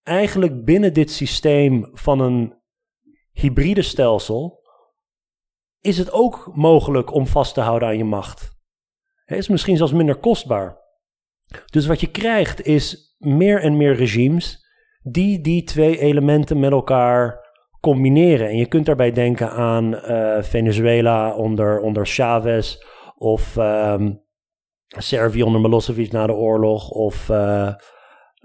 eigenlijk 0.03 0.65
binnen 0.65 0.93
dit 0.93 1.11
systeem 1.11 1.89
van 1.93 2.19
een 2.19 2.61
hybride 3.31 3.81
stelsel 3.81 4.63
is 5.79 5.97
het 5.97 6.11
ook 6.11 6.49
mogelijk 6.53 7.13
om 7.13 7.27
vast 7.27 7.53
te 7.53 7.61
houden 7.61 7.87
aan 7.87 7.97
je 7.97 8.03
macht. 8.03 8.54
Is 9.25 9.47
misschien 9.47 9.77
zelfs 9.77 9.93
minder 9.93 10.15
kostbaar. 10.15 10.77
Dus 11.65 11.85
wat 11.85 11.99
je 11.99 12.11
krijgt 12.11 12.65
is 12.65 13.15
meer 13.17 13.61
en 13.61 13.77
meer 13.77 13.95
regimes 13.95 14.65
die 15.01 15.41
die 15.41 15.63
twee 15.63 15.99
elementen 15.99 16.59
met 16.59 16.71
elkaar 16.71 17.43
combineren. 17.79 18.47
En 18.47 18.57
je 18.57 18.65
kunt 18.65 18.85
daarbij 18.85 19.11
denken 19.11 19.51
aan 19.51 19.93
uh, 19.93 20.41
Venezuela 20.41 21.35
onder, 21.35 21.79
onder 21.79 22.05
Chavez 22.05 22.77
of 23.17 23.55
um, 23.57 24.23
Servië 24.87 25.43
onder 25.43 25.61
Milosevic 25.61 26.11
na 26.11 26.27
de 26.27 26.33
oorlog 26.33 26.89
of 26.89 27.29
uh, 27.29 27.73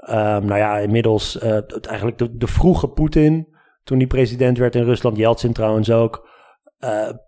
um, 0.09 0.45
nou 0.45 0.57
ja, 0.57 0.79
inmiddels 0.79 1.43
uh, 1.43 1.59
eigenlijk 1.89 2.19
de, 2.19 2.37
de 2.37 2.47
vroege 2.47 2.89
Poetin 2.89 3.49
toen 3.85 3.99
hij 3.99 4.07
president 4.07 4.59
werd 4.59 4.75
in 4.75 4.85
Rusland, 4.85 5.17
Yeltsin 5.17 5.53
trouwens 5.53 5.91
ook. 5.91 6.29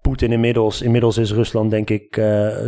Poetin 0.00 0.32
inmiddels, 0.32 0.82
inmiddels 0.82 1.16
is 1.16 1.32
Rusland 1.32 1.70
denk 1.70 1.90
ik 1.90 2.14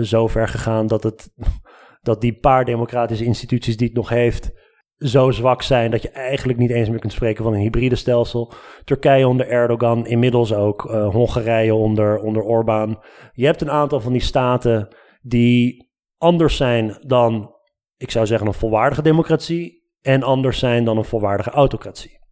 zo 0.02 0.26
ver 0.26 0.48
gegaan 0.48 0.86
dat, 0.86 1.02
het, 1.02 1.30
dat 2.02 2.20
die 2.20 2.38
paar 2.38 2.64
democratische 2.64 3.24
instituties 3.24 3.76
die 3.76 3.86
het 3.86 3.96
nog 3.96 4.08
heeft 4.08 4.52
zo 4.98 5.30
zwak 5.30 5.62
zijn 5.62 5.90
dat 5.90 6.02
je 6.02 6.10
eigenlijk 6.10 6.58
niet 6.58 6.70
eens 6.70 6.88
meer 6.88 6.98
kunt 6.98 7.12
spreken 7.12 7.44
van 7.44 7.52
een 7.52 7.60
hybride 7.60 7.94
stelsel. 7.94 8.52
Turkije 8.84 9.28
onder 9.28 9.48
Erdogan, 9.48 10.06
inmiddels 10.06 10.54
ook 10.54 10.84
uh, 10.84 11.08
Hongarije 11.08 11.74
onder, 11.74 12.18
onder 12.18 12.42
Orbán. 12.42 13.02
Je 13.32 13.46
hebt 13.46 13.60
een 13.60 13.70
aantal 13.70 14.00
van 14.00 14.12
die 14.12 14.20
staten 14.20 14.88
die 15.22 15.90
anders 16.18 16.56
zijn 16.56 16.96
dan, 17.06 17.54
ik 17.96 18.10
zou 18.10 18.26
zeggen, 18.26 18.46
een 18.46 18.54
volwaardige 18.54 19.02
democratie 19.02 19.82
en 20.00 20.22
anders 20.22 20.58
zijn 20.58 20.84
dan 20.84 20.96
een 20.96 21.04
volwaardige 21.04 21.50
autocratie. 21.50 22.23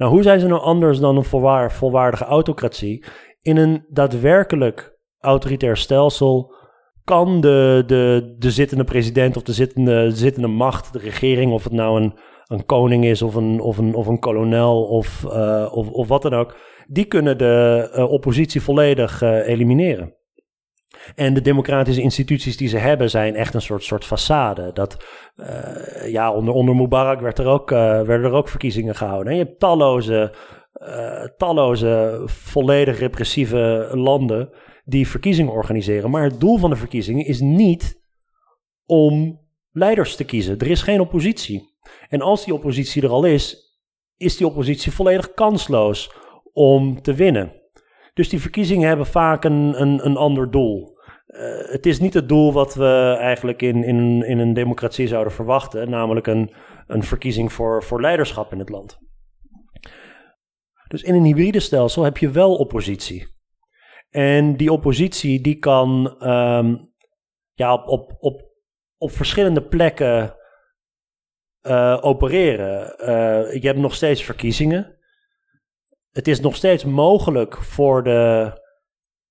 Nou, 0.00 0.12
hoe 0.12 0.22
zijn 0.22 0.40
ze 0.40 0.46
nou 0.46 0.60
anders 0.60 0.98
dan 0.98 1.16
een 1.16 1.24
volwaar, 1.24 1.72
volwaardige 1.72 2.24
autocratie? 2.24 3.04
In 3.42 3.56
een 3.56 3.84
daadwerkelijk 3.88 4.98
autoritair 5.18 5.76
stelsel 5.76 6.54
kan 7.04 7.40
de, 7.40 7.82
de, 7.86 8.34
de 8.38 8.50
zittende 8.50 8.84
president 8.84 9.36
of 9.36 9.42
de 9.42 9.52
zittende, 9.52 10.10
zittende 10.10 10.48
macht, 10.48 10.92
de 10.92 10.98
regering, 10.98 11.52
of 11.52 11.64
het 11.64 11.72
nou 11.72 12.00
een, 12.02 12.18
een 12.46 12.64
koning 12.64 13.04
is 13.04 13.22
of 13.22 13.34
een, 13.34 13.60
of 13.60 13.78
een, 13.78 13.94
of 13.94 14.06
een 14.06 14.18
kolonel 14.18 14.84
of, 14.84 15.24
uh, 15.26 15.68
of, 15.72 15.90
of 15.90 16.08
wat 16.08 16.22
dan 16.22 16.34
ook, 16.34 16.56
die 16.88 17.04
kunnen 17.04 17.38
de 17.38 17.88
uh, 17.96 18.10
oppositie 18.10 18.62
volledig 18.62 19.22
uh, 19.22 19.48
elimineren. 19.48 20.14
En 21.14 21.34
de 21.34 21.40
democratische 21.40 22.02
instituties 22.02 22.56
die 22.56 22.68
ze 22.68 22.78
hebben 22.78 23.10
zijn 23.10 23.34
echt 23.34 23.54
een 23.54 23.62
soort, 23.62 23.84
soort 23.84 24.04
façade. 24.04 24.72
Dat, 24.72 24.96
ja, 26.06 26.32
onder, 26.32 26.54
onder 26.54 26.76
Mubarak 26.76 27.20
werd 27.20 27.38
er 27.38 27.46
ook, 27.46 27.70
werden 27.70 28.24
er 28.24 28.32
ook 28.32 28.48
verkiezingen 28.48 28.94
gehouden. 28.94 29.32
En 29.32 29.38
je 29.38 29.44
hebt 29.44 29.58
talloze, 29.58 30.34
talloze 31.36 32.22
volledig 32.24 32.98
repressieve 32.98 33.90
landen 33.92 34.52
die 34.84 35.08
verkiezingen 35.08 35.52
organiseren. 35.52 36.10
Maar 36.10 36.22
het 36.22 36.40
doel 36.40 36.58
van 36.58 36.70
de 36.70 36.76
verkiezingen 36.76 37.26
is 37.26 37.40
niet 37.40 38.02
om 38.86 39.40
leiders 39.72 40.16
te 40.16 40.24
kiezen. 40.24 40.58
Er 40.58 40.70
is 40.70 40.82
geen 40.82 41.00
oppositie. 41.00 41.78
En 42.08 42.20
als 42.20 42.44
die 42.44 42.54
oppositie 42.54 43.02
er 43.02 43.10
al 43.10 43.24
is, 43.24 43.76
is 44.16 44.36
die 44.36 44.46
oppositie 44.46 44.92
volledig 44.92 45.34
kansloos 45.34 46.12
om 46.52 47.02
te 47.02 47.14
winnen. 47.14 47.59
Dus 48.14 48.28
die 48.28 48.40
verkiezingen 48.40 48.88
hebben 48.88 49.06
vaak 49.06 49.44
een, 49.44 49.80
een, 49.80 50.06
een 50.06 50.16
ander 50.16 50.50
doel. 50.50 50.98
Uh, 51.26 51.72
het 51.72 51.86
is 51.86 52.00
niet 52.00 52.14
het 52.14 52.28
doel 52.28 52.52
wat 52.52 52.74
we 52.74 53.16
eigenlijk 53.18 53.62
in, 53.62 53.84
in, 53.84 54.22
in 54.22 54.38
een 54.38 54.52
democratie 54.52 55.06
zouden 55.06 55.32
verwachten, 55.32 55.90
namelijk 55.90 56.26
een, 56.26 56.54
een 56.86 57.02
verkiezing 57.02 57.52
voor, 57.52 57.82
voor 57.82 58.00
leiderschap 58.00 58.52
in 58.52 58.58
het 58.58 58.68
land. 58.68 58.98
Dus 60.88 61.02
in 61.02 61.14
een 61.14 61.24
hybride 61.24 61.60
stelsel 61.60 62.02
heb 62.02 62.18
je 62.18 62.30
wel 62.30 62.56
oppositie. 62.56 63.26
En 64.10 64.56
die 64.56 64.72
oppositie 64.72 65.40
die 65.40 65.58
kan 65.58 66.16
um, 66.28 66.92
ja, 67.52 67.74
op, 67.74 67.88
op, 67.88 68.16
op, 68.18 68.42
op 68.96 69.10
verschillende 69.10 69.62
plekken 69.62 70.34
uh, 71.62 71.98
opereren. 72.00 72.94
Uh, 73.00 73.60
je 73.60 73.66
hebt 73.66 73.78
nog 73.78 73.94
steeds 73.94 74.24
verkiezingen. 74.24 74.98
Het 76.10 76.28
is 76.28 76.40
nog 76.40 76.56
steeds 76.56 76.84
mogelijk 76.84 77.56
voor 77.56 78.02
de 78.02 78.52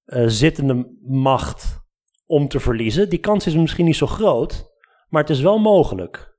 uh, 0.06 0.24
zittende 0.28 0.98
macht 1.02 1.80
om 2.26 2.48
te 2.48 2.60
verliezen. 2.60 3.10
Die 3.10 3.20
kans 3.20 3.48
is 3.48 3.56
misschien 3.56 3.86
niet 3.86 3.96
zo 3.96 4.08
groot, 4.08 4.72
maar 5.10 5.22
het 5.22 5.32
is 5.32 5.42
wel 5.42 5.60
mogelijk. 5.60 6.38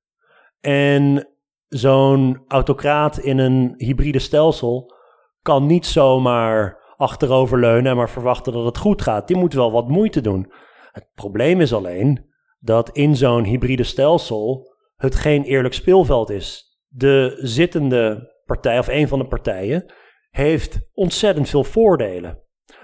En 0.60 1.28
zo'n 1.68 2.44
autocraat 2.48 3.18
in 3.18 3.38
een 3.38 3.74
hybride 3.76 4.18
stelsel 4.18 4.94
kan 5.42 5.66
niet 5.66 5.86
zomaar 5.86 6.78
achteroverleunen 6.96 7.90
en 7.90 7.96
maar 7.96 8.10
verwachten 8.10 8.52
dat 8.52 8.64
het 8.64 8.78
goed 8.78 9.02
gaat. 9.02 9.28
Die 9.28 9.36
moet 9.36 9.54
wel 9.54 9.72
wat 9.72 9.88
moeite 9.88 10.20
doen. 10.20 10.52
Het 10.92 11.10
probleem 11.14 11.60
is 11.60 11.72
alleen 11.72 12.30
dat 12.58 12.90
in 12.90 13.16
zo'n 13.16 13.44
hybride 13.44 13.82
stelsel 13.82 14.74
het 14.96 15.14
geen 15.14 15.44
eerlijk 15.44 15.74
speelveld 15.74 16.30
is. 16.30 16.78
De 16.88 17.38
zittende 17.40 18.32
partij, 18.44 18.78
of 18.78 18.88
een 18.88 19.08
van 19.08 19.18
de 19.18 19.26
partijen, 19.26 19.92
heeft 20.30 20.90
ontzettend 20.92 21.48
veel 21.48 21.64
voordelen. 21.64 22.42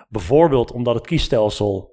Bijvoorbeeld 0.08 0.72
omdat 0.72 0.94
het 0.94 1.06
kiesstelsel 1.06 1.90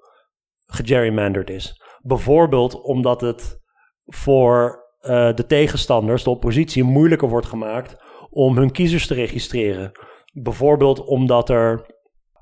gegerrymandered 0.65 1.49
is. 1.49 1.81
Bijvoorbeeld 2.01 2.81
omdat 2.81 3.21
het 3.21 3.59
voor 4.05 4.83
uh, 5.01 5.33
de 5.33 5.45
tegenstanders, 5.45 6.23
de 6.23 6.29
oppositie, 6.29 6.83
moeilijker 6.83 7.29
wordt 7.29 7.47
gemaakt 7.47 7.95
om 8.29 8.57
hun 8.57 8.71
kiezers 8.71 9.07
te 9.07 9.13
registreren. 9.13 9.91
Bijvoorbeeld 10.33 11.05
omdat 11.05 11.49
er 11.49 11.85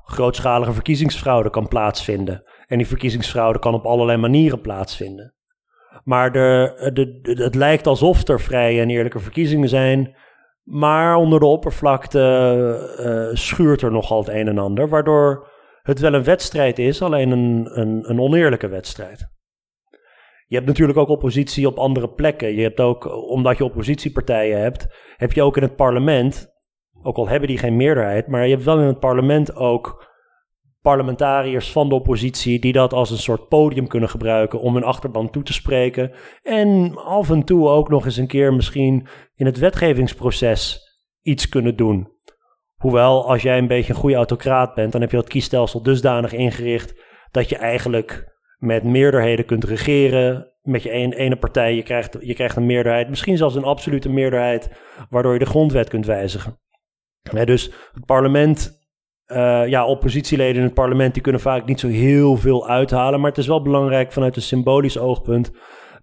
grootschalige 0.03 0.74
verkiezingsfraude 0.74 1.50
kan 1.50 1.68
plaatsvinden. 1.68 2.44
En 2.68 2.77
die 2.77 2.88
verkiezingsfraude 2.88 3.60
kan 3.60 3.74
op 3.74 3.86
allerlei 3.86 4.18
manieren 4.18 4.62
plaatsvinden. 4.62 5.36
Maar 6.03 6.32
de, 6.32 7.20
het 7.24 7.56
lijkt 7.56 7.88
alsof 7.88 8.27
er 8.27 8.41
vrije 8.41 8.82
en 8.82 8.89
eerlijke 8.89 9.20
verkiezingen 9.20 9.70
zijn. 9.70 10.15
Maar 10.63 11.15
onder 11.15 11.39
de 11.39 11.46
oppervlakte 11.46 12.20
uh, 13.00 13.36
schuurt 13.36 13.82
er 13.82 13.91
nogal 13.91 14.20
het 14.20 14.27
een 14.27 14.48
en 14.48 14.58
ander. 14.58 14.89
Waardoor 14.89 15.50
het 15.82 16.00
wel 16.00 16.13
een 16.13 16.24
wedstrijd 16.24 16.80
is, 16.80 17.01
alleen 17.01 17.32
een, 17.32 17.80
een, 17.80 18.10
een 18.10 18.20
oneerlijke 18.20 18.68
wedstrijd. 18.68 19.30
Je 20.48 20.56
hebt 20.56 20.68
natuurlijk 20.68 20.98
ook 20.98 21.10
oppositie 21.10 21.68
op 21.68 21.77
andere 21.77 22.10
plekken. 22.10 22.56
Je 22.56 22.62
hebt 22.62 22.80
ook, 22.80 23.30
omdat 23.30 23.58
je 23.58 23.63
oppositiepartijen 23.63 24.62
hebt, 24.62 24.88
heb 25.18 25.32
je 25.32 25.44
ook 25.44 25.58
in 25.58 25.63
het 25.63 25.75
parlement 25.75 26.51
ook 27.03 27.18
al 27.18 27.27
hebben 27.27 27.48
die 27.48 27.58
geen 27.58 27.75
meerderheid, 27.75 28.27
maar 28.27 28.46
je 28.46 28.53
hebt 28.53 28.65
wel 28.65 28.80
in 28.80 28.88
het 28.88 29.00
parlement 29.00 29.56
ook 29.56 30.10
parlementariërs 30.81 31.71
van 31.71 31.89
de 31.89 31.95
oppositie 31.95 32.59
die 32.59 32.73
dat 32.73 32.93
als 32.93 33.09
een 33.09 33.17
soort 33.17 33.47
podium 33.47 33.88
kunnen 33.88 34.09
gebruiken 34.09 34.59
om 34.59 34.73
hun 34.73 34.83
achterban 34.83 35.29
toe 35.29 35.43
te 35.43 35.53
spreken. 35.53 36.11
En 36.41 36.95
af 36.97 37.29
en 37.29 37.43
toe 37.43 37.67
ook 37.67 37.89
nog 37.89 38.05
eens 38.05 38.17
een 38.17 38.27
keer 38.27 38.53
misschien 38.53 39.07
in 39.35 39.45
het 39.45 39.57
wetgevingsproces 39.57 40.79
iets 41.21 41.50
kunnen 41.50 41.75
doen. 41.75 42.09
Hoewel, 42.75 43.27
als 43.27 43.41
jij 43.41 43.57
een 43.57 43.67
beetje 43.67 43.93
een 43.93 44.00
goede 44.00 44.15
autocraat 44.15 44.73
bent, 44.73 44.91
dan 44.91 45.01
heb 45.01 45.11
je 45.11 45.17
dat 45.17 45.27
kiesstelsel 45.27 45.83
dusdanig 45.83 46.33
ingericht 46.33 47.01
dat 47.31 47.50
je 47.50 47.57
eigenlijk 47.57 48.31
met 48.57 48.83
meerderheden 48.83 49.45
kunt 49.45 49.63
regeren. 49.63 50.50
Met 50.61 50.83
je 50.83 50.91
ene 51.15 51.35
partij, 51.35 51.75
je 51.75 51.83
krijgt, 51.83 52.17
je 52.19 52.33
krijgt 52.33 52.55
een 52.55 52.65
meerderheid, 52.65 53.09
misschien 53.09 53.38
zelfs 53.38 53.55
een 53.55 53.63
absolute 53.63 54.09
meerderheid, 54.09 54.71
waardoor 55.09 55.33
je 55.33 55.39
de 55.39 55.45
grondwet 55.45 55.89
kunt 55.89 56.05
wijzigen. 56.05 56.59
dus 57.45 57.71
het 57.93 58.05
parlement 58.05 58.80
uh, 59.31 59.67
ja, 59.67 59.85
oppositieleden 59.85 60.55
in 60.55 60.63
het 60.63 60.73
parlement 60.73 61.13
die 61.13 61.23
kunnen 61.23 61.41
vaak 61.41 61.65
niet 61.65 61.79
zo 61.79 61.88
heel 61.88 62.38
veel 62.38 62.67
uithalen. 62.67 63.19
Maar 63.19 63.29
het 63.29 63.39
is 63.39 63.47
wel 63.47 63.61
belangrijk 63.61 64.11
vanuit 64.11 64.35
een 64.35 64.41
symbolisch 64.41 64.97
oogpunt 64.97 65.51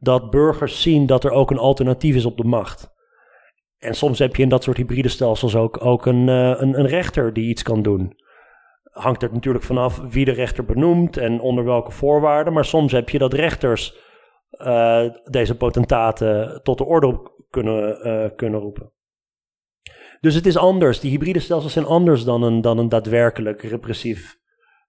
dat 0.00 0.30
burgers 0.30 0.82
zien 0.82 1.06
dat 1.06 1.25
er 1.25 1.30
ook 1.30 1.50
een 1.50 1.58
alternatief 1.58 2.14
is 2.14 2.25
op 2.25 2.37
de 2.37 2.44
macht. 2.44 2.97
En 3.78 3.94
soms 3.94 4.18
heb 4.18 4.37
je 4.37 4.42
in 4.42 4.49
dat 4.49 4.62
soort 4.62 4.76
hybride 4.76 5.08
stelsels 5.08 5.56
ook, 5.56 5.85
ook 5.85 6.06
een, 6.06 6.28
uh, 6.28 6.54
een, 6.58 6.87
rechter 6.87 7.32
die 7.32 7.49
iets 7.49 7.62
kan 7.62 7.82
doen. 7.82 8.16
Hangt 8.82 9.23
er 9.23 9.32
natuurlijk 9.32 9.64
vanaf 9.64 10.00
wie 10.11 10.25
de 10.25 10.32
rechter 10.32 10.64
benoemt 10.64 11.16
en 11.16 11.40
onder 11.40 11.64
welke 11.64 11.90
voorwaarden. 11.90 12.52
Maar 12.52 12.64
soms 12.64 12.92
heb 12.92 13.08
je 13.08 13.18
dat 13.18 13.32
rechters 13.32 13.97
uh, 14.50 15.02
deze 15.25 15.56
potentaten 15.56 16.61
tot 16.62 16.78
de 16.78 16.85
orde 16.85 17.30
kunnen, 17.50 18.32
kunnen 18.37 18.61
roepen. 18.61 18.92
Dus 20.20 20.34
het 20.34 20.46
is 20.46 20.56
anders. 20.56 21.00
Die 21.00 21.10
hybride 21.10 21.40
stelsels 21.40 21.72
zijn 21.72 21.84
anders 21.84 22.25
dan 22.25 22.42
een, 22.42 22.60
dan 22.60 22.78
een 22.78 22.88
daadwerkelijk 22.88 23.62
repressief 23.62 24.37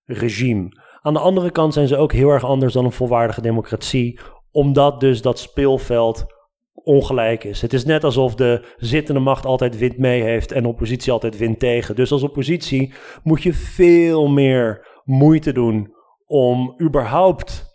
regime. 0.05 0.69
Aan 1.01 1.13
de 1.13 1.19
andere 1.19 1.51
kant 1.51 1.73
zijn 1.73 1.87
ze 1.87 1.97
ook 1.97 2.11
heel 2.11 2.29
erg 2.29 2.43
anders 2.43 2.73
dan 2.73 2.85
een 2.85 2.91
volwaardige 2.91 3.41
democratie, 3.41 4.19
omdat 4.51 4.99
dus 4.99 5.21
dat 5.21 5.39
speelveld 5.39 6.25
ongelijk 6.73 7.43
is. 7.43 7.61
Het 7.61 7.73
is 7.73 7.85
net 7.85 8.03
alsof 8.03 8.35
de 8.35 8.75
zittende 8.77 9.19
macht 9.19 9.45
altijd 9.45 9.77
wind 9.77 9.97
mee 9.97 10.21
heeft 10.21 10.51
en 10.51 10.65
oppositie 10.65 11.11
altijd 11.11 11.37
wind 11.37 11.59
tegen. 11.59 11.95
Dus 11.95 12.11
als 12.11 12.23
oppositie 12.23 12.93
moet 13.23 13.43
je 13.43 13.53
veel 13.53 14.27
meer 14.27 14.87
moeite 15.03 15.51
doen 15.51 15.93
om 16.25 16.75
überhaupt 16.81 17.65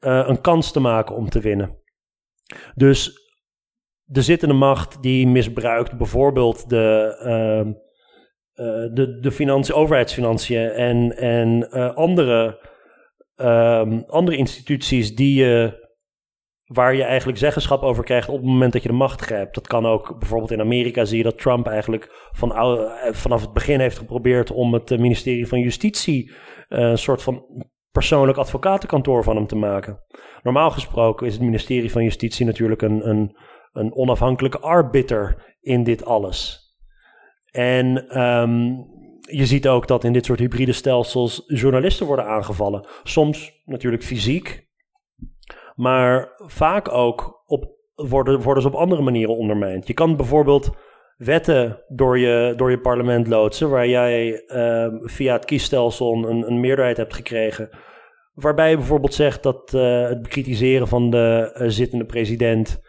uh, 0.00 0.24
een 0.26 0.40
kans 0.40 0.72
te 0.72 0.80
maken 0.80 1.16
om 1.16 1.28
te 1.28 1.40
winnen. 1.40 1.78
Dus 2.74 3.19
de 4.10 4.22
zittende 4.22 4.54
macht 4.54 5.02
die 5.02 5.26
misbruikt 5.26 5.98
bijvoorbeeld 5.98 6.68
de, 6.68 7.16
uh, 7.24 7.72
uh, 8.66 8.94
de, 8.94 9.18
de 9.20 9.30
financiën, 9.30 9.74
overheidsfinanciën 9.74 10.68
en, 10.70 11.16
en 11.16 11.68
uh, 11.70 11.94
andere, 11.94 12.68
um, 13.36 14.04
andere 14.06 14.36
instituties 14.36 15.14
die 15.14 15.44
je, 15.44 15.78
waar 16.64 16.94
je 16.94 17.02
eigenlijk 17.02 17.38
zeggenschap 17.38 17.82
over 17.82 18.04
krijgt 18.04 18.28
op 18.28 18.36
het 18.36 18.44
moment 18.44 18.72
dat 18.72 18.82
je 18.82 18.88
de 18.88 18.94
macht 18.94 19.20
grijpt. 19.20 19.54
Dat 19.54 19.66
kan 19.66 19.86
ook 19.86 20.18
bijvoorbeeld 20.18 20.50
in 20.50 20.60
Amerika 20.60 21.04
zie 21.04 21.18
je 21.18 21.24
dat 21.24 21.38
Trump 21.38 21.66
eigenlijk 21.66 22.28
van, 22.32 22.50
vanaf 23.10 23.40
het 23.40 23.52
begin 23.52 23.80
heeft 23.80 23.98
geprobeerd 23.98 24.50
om 24.50 24.74
het 24.74 24.90
ministerie 24.90 25.48
van 25.48 25.60
Justitie 25.60 26.32
een 26.68 26.98
soort 26.98 27.22
van 27.22 27.44
persoonlijk 27.90 28.38
advocatenkantoor 28.38 29.24
van 29.24 29.36
hem 29.36 29.46
te 29.46 29.56
maken. 29.56 30.04
Normaal 30.42 30.70
gesproken 30.70 31.26
is 31.26 31.32
het 31.32 31.42
ministerie 31.42 31.92
van 31.92 32.02
Justitie 32.02 32.46
natuurlijk 32.46 32.82
een, 32.82 33.08
een 33.08 33.36
een 33.72 33.94
onafhankelijke 33.94 34.58
arbiter 34.58 35.54
in 35.60 35.84
dit 35.84 36.04
alles. 36.04 36.68
En 37.50 38.20
um, 38.20 38.86
je 39.20 39.46
ziet 39.46 39.68
ook 39.68 39.86
dat 39.86 40.04
in 40.04 40.12
dit 40.12 40.24
soort 40.24 40.38
hybride 40.38 40.72
stelsels 40.72 41.42
journalisten 41.46 42.06
worden 42.06 42.26
aangevallen. 42.26 42.86
Soms 43.02 43.62
natuurlijk 43.64 44.02
fysiek, 44.02 44.68
maar 45.74 46.32
vaak 46.36 46.92
ook 46.92 47.42
op, 47.46 47.64
worden, 47.94 48.40
worden 48.40 48.62
ze 48.62 48.68
op 48.68 48.74
andere 48.74 49.02
manieren 49.02 49.36
ondermijnd. 49.36 49.86
Je 49.86 49.94
kan 49.94 50.16
bijvoorbeeld 50.16 50.70
wetten 51.16 51.84
door 51.88 52.18
je, 52.18 52.52
door 52.56 52.70
je 52.70 52.80
parlement 52.80 53.26
loodsen, 53.26 53.70
waar 53.70 53.88
jij 53.88 54.42
uh, 54.46 54.86
via 55.02 55.32
het 55.32 55.44
kiesstelsel 55.44 56.12
een, 56.12 56.46
een 56.50 56.60
meerderheid 56.60 56.96
hebt 56.96 57.14
gekregen. 57.14 57.70
Waarbij 58.34 58.70
je 58.70 58.76
bijvoorbeeld 58.76 59.14
zegt 59.14 59.42
dat 59.42 59.72
uh, 59.74 60.08
het 60.08 60.22
bekritiseren 60.22 60.88
van 60.88 61.10
de 61.10 61.56
uh, 61.58 61.68
zittende 61.68 62.04
president 62.04 62.80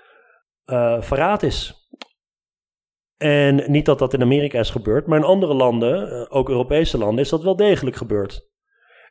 uh, 0.72 1.02
verraad 1.02 1.44
is. 1.44 1.88
En 3.18 3.72
niet 3.72 3.86
dat 3.86 4.00
dat 4.00 4.14
in 4.14 4.22
Amerika 4.22 4.60
is 4.60 4.70
gebeurd, 4.70 5.08
maar 5.08 5.18
in 5.18 5.26
andere 5.26 5.54
landen, 5.54 6.14
uh, 6.14 6.26
ook 6.30 6.50
Europese 6.50 6.98
landen, 6.98 7.24
is 7.24 7.30
dat 7.30 7.44
wel 7.44 7.56
degelijk 7.56 7.96
gebeurd. 7.96 8.50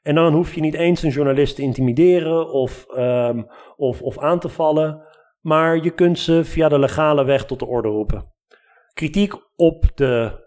En 0.02 0.14
dan 0.14 0.32
hoef 0.32 0.54
je 0.54 0.60
niet 0.60 0.74
eens 0.74 1.02
een 1.02 1.10
journalist 1.10 1.56
te 1.56 1.62
intimideren 1.62 2.50
of, 2.50 2.86
um, 2.96 3.46
of, 3.76 4.02
of 4.02 4.18
aan 4.18 4.38
te 4.38 4.48
vallen, 4.48 5.02
maar 5.40 5.84
je 5.84 5.90
kunt 5.90 6.18
ze 6.18 6.44
via 6.44 6.68
de 6.68 6.78
legale 6.78 7.24
weg 7.24 7.46
tot 7.46 7.58
de 7.58 7.66
orde 7.66 7.88
roepen. 7.88 8.32
Kritiek 8.92 9.34
op 9.56 9.84
de 9.94 10.46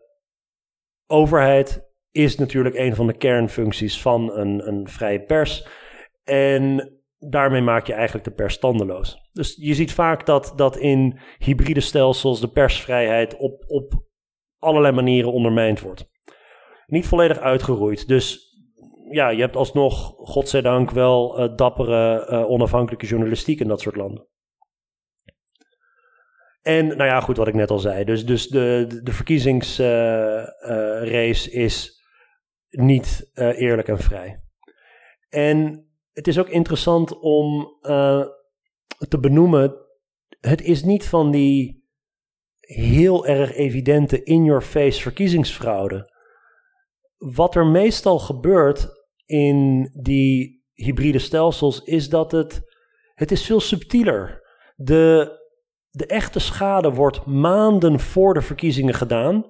overheid 1.08 1.91
is 2.12 2.38
natuurlijk 2.38 2.76
een 2.76 2.95
van 2.95 3.08
de 3.08 3.17
kernfuncties 3.17 4.02
van 4.02 4.32
een, 4.32 4.67
een 4.67 4.88
vrije 4.88 5.23
pers. 5.23 5.67
En 6.23 6.93
daarmee 7.29 7.62
maak 7.62 7.88
je 7.88 7.93
eigenlijk 7.93 8.25
de 8.25 8.33
pers 8.33 8.53
standeloos. 8.53 9.29
Dus 9.31 9.55
je 9.59 9.73
ziet 9.73 9.93
vaak 9.93 10.25
dat, 10.25 10.53
dat 10.55 10.77
in 10.77 11.19
hybride 11.38 11.79
stelsels 11.79 12.39
de 12.39 12.49
persvrijheid 12.49 13.38
op, 13.38 13.63
op 13.67 14.05
allerlei 14.57 14.93
manieren 14.93 15.31
ondermijnd 15.31 15.81
wordt. 15.81 16.12
Niet 16.86 17.07
volledig 17.07 17.39
uitgeroeid. 17.39 18.07
Dus 18.07 18.51
ja, 19.09 19.29
je 19.29 19.41
hebt 19.41 19.55
alsnog, 19.55 20.13
godzijdank, 20.15 20.91
wel 20.91 21.39
uh, 21.39 21.55
dappere, 21.55 22.27
uh, 22.29 22.49
onafhankelijke 22.49 23.05
journalistiek 23.05 23.59
in 23.59 23.67
dat 23.67 23.81
soort 23.81 23.95
landen. 23.95 24.27
En 26.62 26.88
nou 26.88 27.03
ja, 27.03 27.19
goed 27.19 27.38
wat 27.38 27.47
ik 27.47 27.53
net 27.53 27.69
al 27.69 27.79
zei. 27.79 28.03
Dus, 28.03 28.25
dus 28.25 28.47
de, 28.47 28.99
de 29.03 29.12
verkiezingsrace 29.12 31.51
uh, 31.51 31.63
is 31.63 32.01
niet 32.69 33.31
eerlijk 33.36 33.88
en 33.88 33.99
vrij. 33.99 34.43
En 35.29 35.82
het 36.13 36.28
is 36.28 36.39
ook 36.39 36.49
interessant 36.49 37.19
om 37.19 37.78
uh, 37.82 38.26
te 39.10 39.19
benoemen. 39.19 39.76
Het 40.39 40.62
is 40.62 40.84
niet 40.84 41.06
van 41.06 41.32
die 41.32 41.84
heel 42.60 43.26
erg 43.26 43.54
evidente 43.54 44.23
in-your-face 44.23 45.02
verkiezingsfraude. 45.02 46.12
Wat 47.17 47.56
er 47.56 47.65
meestal 47.65 48.19
gebeurt 48.19 48.88
in 49.26 49.89
die 50.02 50.63
hybride 50.73 51.19
stelsels 51.19 51.80
is 51.80 52.10
dat 52.10 52.32
het, 52.32 52.62
het 53.13 53.32
is 53.32 53.45
veel 53.45 53.60
subtieler. 53.60 54.41
De, 54.76 55.32
de 55.89 56.06
echte 56.06 56.39
schade 56.39 56.91
wordt 56.93 57.26
maanden 57.26 57.99
voor 57.99 58.34
de 58.34 58.41
verkiezingen 58.41 58.93
gedaan. 58.93 59.45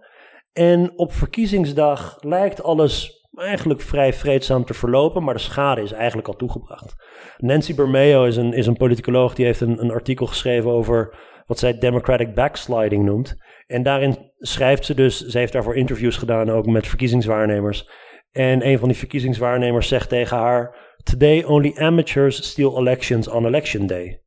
En 0.54 0.98
op 0.98 1.14
verkiezingsdag 1.14 2.18
lijkt 2.24 2.64
alles 2.64 3.23
eigenlijk 3.36 3.82
vrij 3.82 4.14
vreedzaam 4.14 4.66
te 4.66 4.74
verlopen, 4.74 5.24
maar 5.24 5.34
de 5.34 5.40
schade 5.40 5.82
is 5.82 5.92
eigenlijk 5.92 6.28
al 6.28 6.36
toegebracht. 6.36 6.96
Nancy 7.38 7.76
Bermeo 7.76 8.24
is 8.24 8.38
een, 8.38 8.54
is 8.54 8.68
een 8.68 8.78
politicoloog 8.78 9.34
die 9.34 9.46
heeft 9.46 9.62
een, 9.62 9.82
een 9.82 9.92
artikel 9.92 10.26
geschreven 10.26 10.72
over 10.72 11.16
wat 11.46 11.60
zij 11.60 11.78
democratic 11.78 12.36
backsliding 12.36 13.06
noemt. 13.06 13.36
En 13.66 13.84
daarin 13.84 14.32
schrijft 14.38 14.86
ze 14.86 14.94
dus, 14.94 15.20
ze 15.26 15.38
heeft 15.38 15.54
daarvoor 15.54 15.76
interviews 15.76 16.18
gedaan 16.18 16.50
ook 16.50 16.66
met 16.66 16.88
verkiezingswaarnemers. 16.88 17.90
En 18.32 18.68
een 18.68 18.80
van 18.80 18.88
die 18.88 18.98
verkiezingswaarnemers 18.98 19.88
zegt 19.88 20.10
tegen 20.10 20.38
haar: 20.38 20.76
Today 21.04 21.44
only 21.44 21.74
amateurs 21.76 22.50
steal 22.50 22.78
elections 22.78 23.28
on 23.28 23.46
election 23.46 23.88
day. 23.88 24.22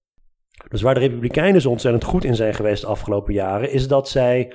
Dus 0.68 0.82
waar 0.82 0.94
de 0.94 1.00
Republikeinen 1.00 1.60
zo 1.60 1.70
ontzettend 1.70 2.04
goed 2.04 2.24
in 2.24 2.34
zijn 2.34 2.54
geweest 2.54 2.82
de 2.82 2.88
afgelopen 2.88 3.34
jaren, 3.34 3.70
is 3.70 3.88
dat 3.88 4.08
zij 4.08 4.52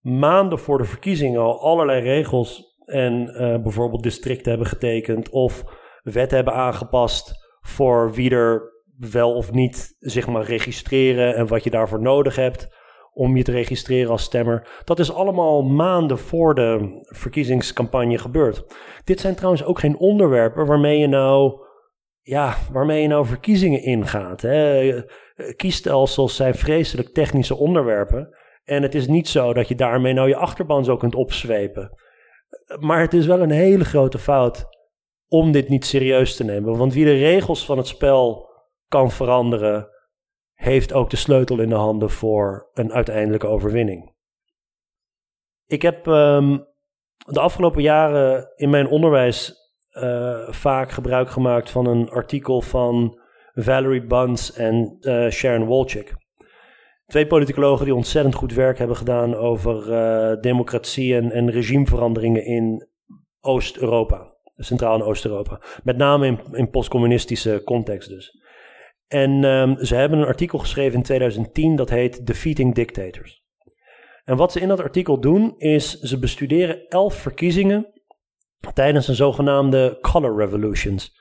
maanden 0.00 0.58
voor 0.58 0.78
de 0.78 0.84
verkiezingen 0.84 1.40
al 1.40 1.60
allerlei 1.60 2.00
regels 2.00 2.71
en 2.84 3.28
uh, 3.28 3.62
bijvoorbeeld 3.62 4.02
districten 4.02 4.50
hebben 4.50 4.68
getekend 4.68 5.30
of 5.30 5.64
wetten 6.02 6.36
hebben 6.36 6.54
aangepast 6.54 7.32
voor 7.60 8.12
wie 8.12 8.30
er 8.30 8.72
wel 9.10 9.34
of 9.34 9.52
niet 9.52 9.96
zich 9.98 10.26
mag 10.26 10.48
registreren 10.48 11.34
en 11.34 11.46
wat 11.46 11.64
je 11.64 11.70
daarvoor 11.70 12.02
nodig 12.02 12.36
hebt 12.36 12.80
om 13.12 13.36
je 13.36 13.42
te 13.42 13.52
registreren 13.52 14.10
als 14.10 14.22
stemmer. 14.22 14.82
Dat 14.84 14.98
is 14.98 15.12
allemaal 15.12 15.62
maanden 15.62 16.18
voor 16.18 16.54
de 16.54 16.98
verkiezingscampagne 17.02 18.18
gebeurd. 18.18 18.64
Dit 19.04 19.20
zijn 19.20 19.34
trouwens 19.34 19.64
ook 19.64 19.78
geen 19.78 19.98
onderwerpen 19.98 20.66
waarmee 20.66 20.98
je 20.98 21.06
nou, 21.06 21.60
ja, 22.20 22.56
waarmee 22.72 23.02
je 23.02 23.08
nou 23.08 23.26
verkiezingen 23.26 23.82
ingaat. 23.82 24.40
Hè. 24.40 24.92
Kiesstelsels 25.56 26.36
zijn 26.36 26.54
vreselijk 26.54 27.08
technische 27.08 27.56
onderwerpen. 27.56 28.38
En 28.64 28.82
het 28.82 28.94
is 28.94 29.06
niet 29.06 29.28
zo 29.28 29.52
dat 29.52 29.68
je 29.68 29.74
daarmee 29.74 30.12
nou 30.12 30.28
je 30.28 30.36
achterban 30.36 30.84
zo 30.84 30.96
kunt 30.96 31.14
opzwepen. 31.14 31.90
Maar 32.80 33.00
het 33.00 33.14
is 33.14 33.26
wel 33.26 33.40
een 33.40 33.50
hele 33.50 33.84
grote 33.84 34.18
fout 34.18 34.66
om 35.28 35.52
dit 35.52 35.68
niet 35.68 35.86
serieus 35.86 36.36
te 36.36 36.44
nemen. 36.44 36.76
Want 36.76 36.94
wie 36.94 37.04
de 37.04 37.16
regels 37.16 37.64
van 37.64 37.76
het 37.76 37.86
spel 37.86 38.50
kan 38.88 39.10
veranderen, 39.10 39.86
heeft 40.54 40.92
ook 40.92 41.10
de 41.10 41.16
sleutel 41.16 41.60
in 41.60 41.68
de 41.68 41.74
handen 41.74 42.10
voor 42.10 42.70
een 42.72 42.92
uiteindelijke 42.92 43.46
overwinning. 43.46 44.14
Ik 45.66 45.82
heb 45.82 46.06
um, 46.06 46.66
de 47.16 47.40
afgelopen 47.40 47.82
jaren 47.82 48.52
in 48.56 48.70
mijn 48.70 48.88
onderwijs 48.88 49.54
uh, 49.92 50.48
vaak 50.48 50.90
gebruik 50.90 51.30
gemaakt 51.30 51.70
van 51.70 51.86
een 51.86 52.10
artikel 52.10 52.60
van 52.60 53.20
Valerie 53.54 54.06
Buns 54.06 54.52
en 54.52 54.96
uh, 55.00 55.30
Sharon 55.30 55.66
Wolchik. 55.66 56.14
Twee 57.12 57.26
politicologen 57.26 57.84
die 57.84 57.94
ontzettend 57.94 58.34
goed 58.34 58.54
werk 58.54 58.78
hebben 58.78 58.96
gedaan 58.96 59.34
over 59.34 59.88
uh, 59.88 60.40
democratie 60.40 61.14
en, 61.14 61.32
en 61.32 61.50
regimeveranderingen 61.50 62.44
in 62.44 62.88
Oost-Europa. 63.40 64.34
Centraal- 64.56 64.94
en 64.94 65.02
Oost-Europa. 65.02 65.60
Met 65.82 65.96
name 65.96 66.26
in, 66.26 66.38
in 66.52 66.70
postcommunistische 66.70 67.62
context 67.64 68.08
dus. 68.08 68.40
En 69.08 69.44
um, 69.44 69.84
ze 69.84 69.94
hebben 69.94 70.18
een 70.18 70.26
artikel 70.26 70.58
geschreven 70.58 70.96
in 70.96 71.02
2010 71.02 71.76
dat 71.76 71.90
heet 71.90 72.26
Defeating 72.26 72.74
Dictators. 72.74 73.44
En 74.24 74.36
wat 74.36 74.52
ze 74.52 74.60
in 74.60 74.68
dat 74.68 74.80
artikel 74.80 75.20
doen 75.20 75.54
is 75.56 75.98
ze 75.98 76.18
bestuderen 76.18 76.88
elf 76.88 77.14
verkiezingen 77.14 77.92
tijdens 78.74 79.08
een 79.08 79.14
zogenaamde 79.14 79.98
color 80.00 80.36
revolutions. 80.36 81.20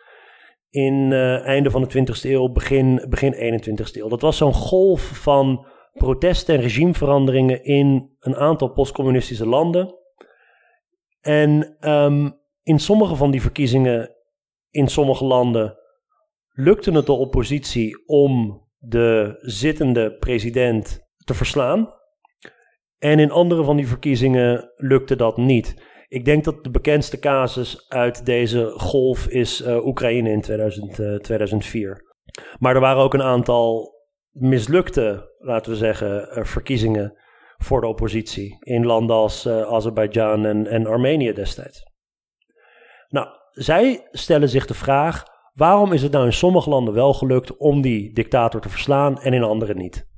In 0.70 1.12
uh, 1.12 1.46
einde 1.46 1.70
van 1.72 1.82
de 1.82 2.00
20e 2.00 2.22
eeuw, 2.22 2.52
begin, 2.52 3.06
begin 3.10 3.34
21e 3.34 3.92
eeuw. 3.92 4.08
Dat 4.08 4.22
was 4.22 4.38
zo'n 4.38 4.54
golf 4.54 5.02
van 5.02 5.70
protesten 5.92 6.56
en 6.56 6.62
regimeveranderingen 6.62 7.64
in 7.64 8.16
een 8.20 8.36
aantal 8.36 8.72
postcommunistische 8.72 9.48
landen. 9.48 9.94
En 11.22 11.78
um, 11.90 12.40
in 12.64 12.80
sommige 12.80 13.16
van 13.16 13.32
die 13.32 13.42
verkiezingen 13.42 14.16
in 14.70 14.88
sommige 14.88 15.26
landen 15.26 15.78
lukte 16.54 16.92
het 16.92 17.06
de 17.06 17.12
oppositie 17.12 18.08
om 18.08 18.62
de 18.78 19.38
zittende 19.42 20.14
president 20.18 21.00
te 21.18 21.34
verslaan. 21.34 21.90
En 22.98 23.20
in 23.20 23.32
andere 23.32 23.64
van 23.64 23.76
die 23.76 23.88
verkiezingen 23.88 24.72
lukte 24.76 25.16
dat 25.16 25.38
niet. 25.38 25.90
Ik 26.08 26.26
denk 26.26 26.44
dat 26.44 26.64
de 26.64 26.72
bekendste 26.72 27.20
casus 27.20 27.90
uit 27.90 28.26
deze 28.26 28.74
golf 28.76 29.28
is 29.28 29.62
uh, 29.62 29.86
Oekraïne 29.86 30.30
in 30.30 30.42
2000, 30.42 31.00
uh, 31.00 31.16
2004. 31.16 32.02
Maar 32.60 32.76
er 32.76 32.82
waren 32.82 33.04
ook 33.04 33.14
een 33.14 33.22
aantal 33.22 33.94
mislukte, 34.32 35.36
laten 35.40 35.72
we 35.72 35.78
zeggen, 35.78 36.38
uh, 36.38 36.44
verkiezingen 36.44 37.20
voor 37.58 37.82
de 37.82 37.88
oppositie 37.88 38.58
in 38.60 38.86
landen 38.86 39.16
als 39.16 39.46
uh, 39.46 39.62
Azerbeidzjan 39.62 40.46
en, 40.46 40.68
en 40.68 40.86
Armenië 40.86 41.34
destijds. 41.34 41.84
Nou, 43.10 43.28
zij 43.52 44.08
stellen 44.12 44.50
zich 44.50 44.66
de 44.66 44.74
vraag: 44.74 45.24
waarom 45.54 45.94
is 45.94 46.02
het 46.02 46.12
nou 46.12 46.26
in 46.26 46.34
sommige 46.34 46.70
landen 46.70 46.94
wel 46.94 47.14
gelukt 47.14 47.58
om 47.58 47.82
die 47.82 48.14
dictator 48.14 48.62
te 48.62 48.70
verslaan 48.70 49.20
en 49.20 49.34
in 49.34 49.44
andere 49.44 49.74
niet? 49.74 50.10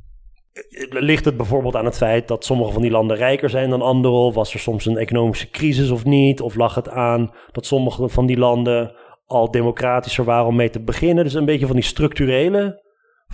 Ligt 0.90 1.26
het 1.26 1.38
bijvoorbeeld 1.38 1.76
aan 1.76 1.86
het 1.86 1.98
feit 1.98 2.28
dat 2.28 2.46
sommige 2.46 2.72
van 2.72 2.82
die 2.82 2.92
landen 2.92 3.18
rijker 3.18 3.50
zijn 3.50 3.70
dan 3.70 3.82
andere? 3.82 4.14
Of 4.14 4.36
was 4.36 4.54
er 4.54 4.60
soms 4.60 4.86
een 4.86 4.98
economische 4.98 5.50
crisis 5.50 5.90
of 5.90 6.06
niet? 6.06 6.42
Of 6.42 6.56
lag 6.56 6.76
het 6.76 6.90
aan 6.90 7.32
dat 7.52 7.66
sommige 7.66 8.10
van 8.10 8.26
die 8.26 8.38
landen 8.38 8.96
al 9.26 9.52
democratischer 9.52 10.26
waren 10.26 10.46
om 10.46 10.56
mee 10.56 10.70
te 10.70 10.84
beginnen? 10.84 11.24
Dus 11.24 11.34
een 11.34 11.46
beetje 11.46 11.68
van 11.68 11.76
die 11.76 11.86
structurele 11.86 12.83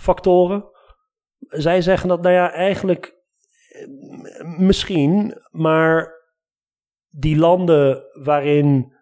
factoren. 0.00 0.64
Zij 1.38 1.80
zeggen 1.82 2.08
dat, 2.08 2.22
nou 2.22 2.34
ja, 2.34 2.52
eigenlijk 2.52 3.18
misschien, 4.58 5.40
maar 5.50 6.12
die 7.08 7.36
landen 7.36 8.02
waarin 8.22 8.92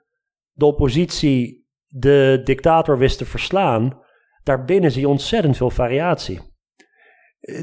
de 0.52 0.64
oppositie 0.64 1.66
de 1.86 2.40
dictator 2.44 2.98
wist 2.98 3.18
te 3.18 3.24
verslaan, 3.24 4.00
daarbinnen 4.42 4.90
zie 4.90 5.00
je 5.00 5.08
ontzettend 5.08 5.56
veel 5.56 5.70
variatie. 5.70 6.40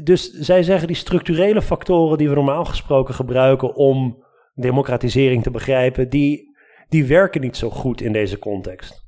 Dus 0.02 0.30
zij 0.30 0.62
zeggen 0.62 0.86
die 0.86 0.96
structurele 0.96 1.62
factoren 1.62 2.18
die 2.18 2.28
we 2.28 2.34
normaal 2.34 2.64
gesproken 2.64 3.14
gebruiken 3.14 3.74
om 3.74 4.24
democratisering 4.54 5.42
te 5.42 5.50
begrijpen, 5.50 6.08
die, 6.08 6.56
die 6.88 7.04
werken 7.04 7.40
niet 7.40 7.56
zo 7.56 7.70
goed 7.70 8.00
in 8.00 8.12
deze 8.12 8.38
context. 8.38 9.05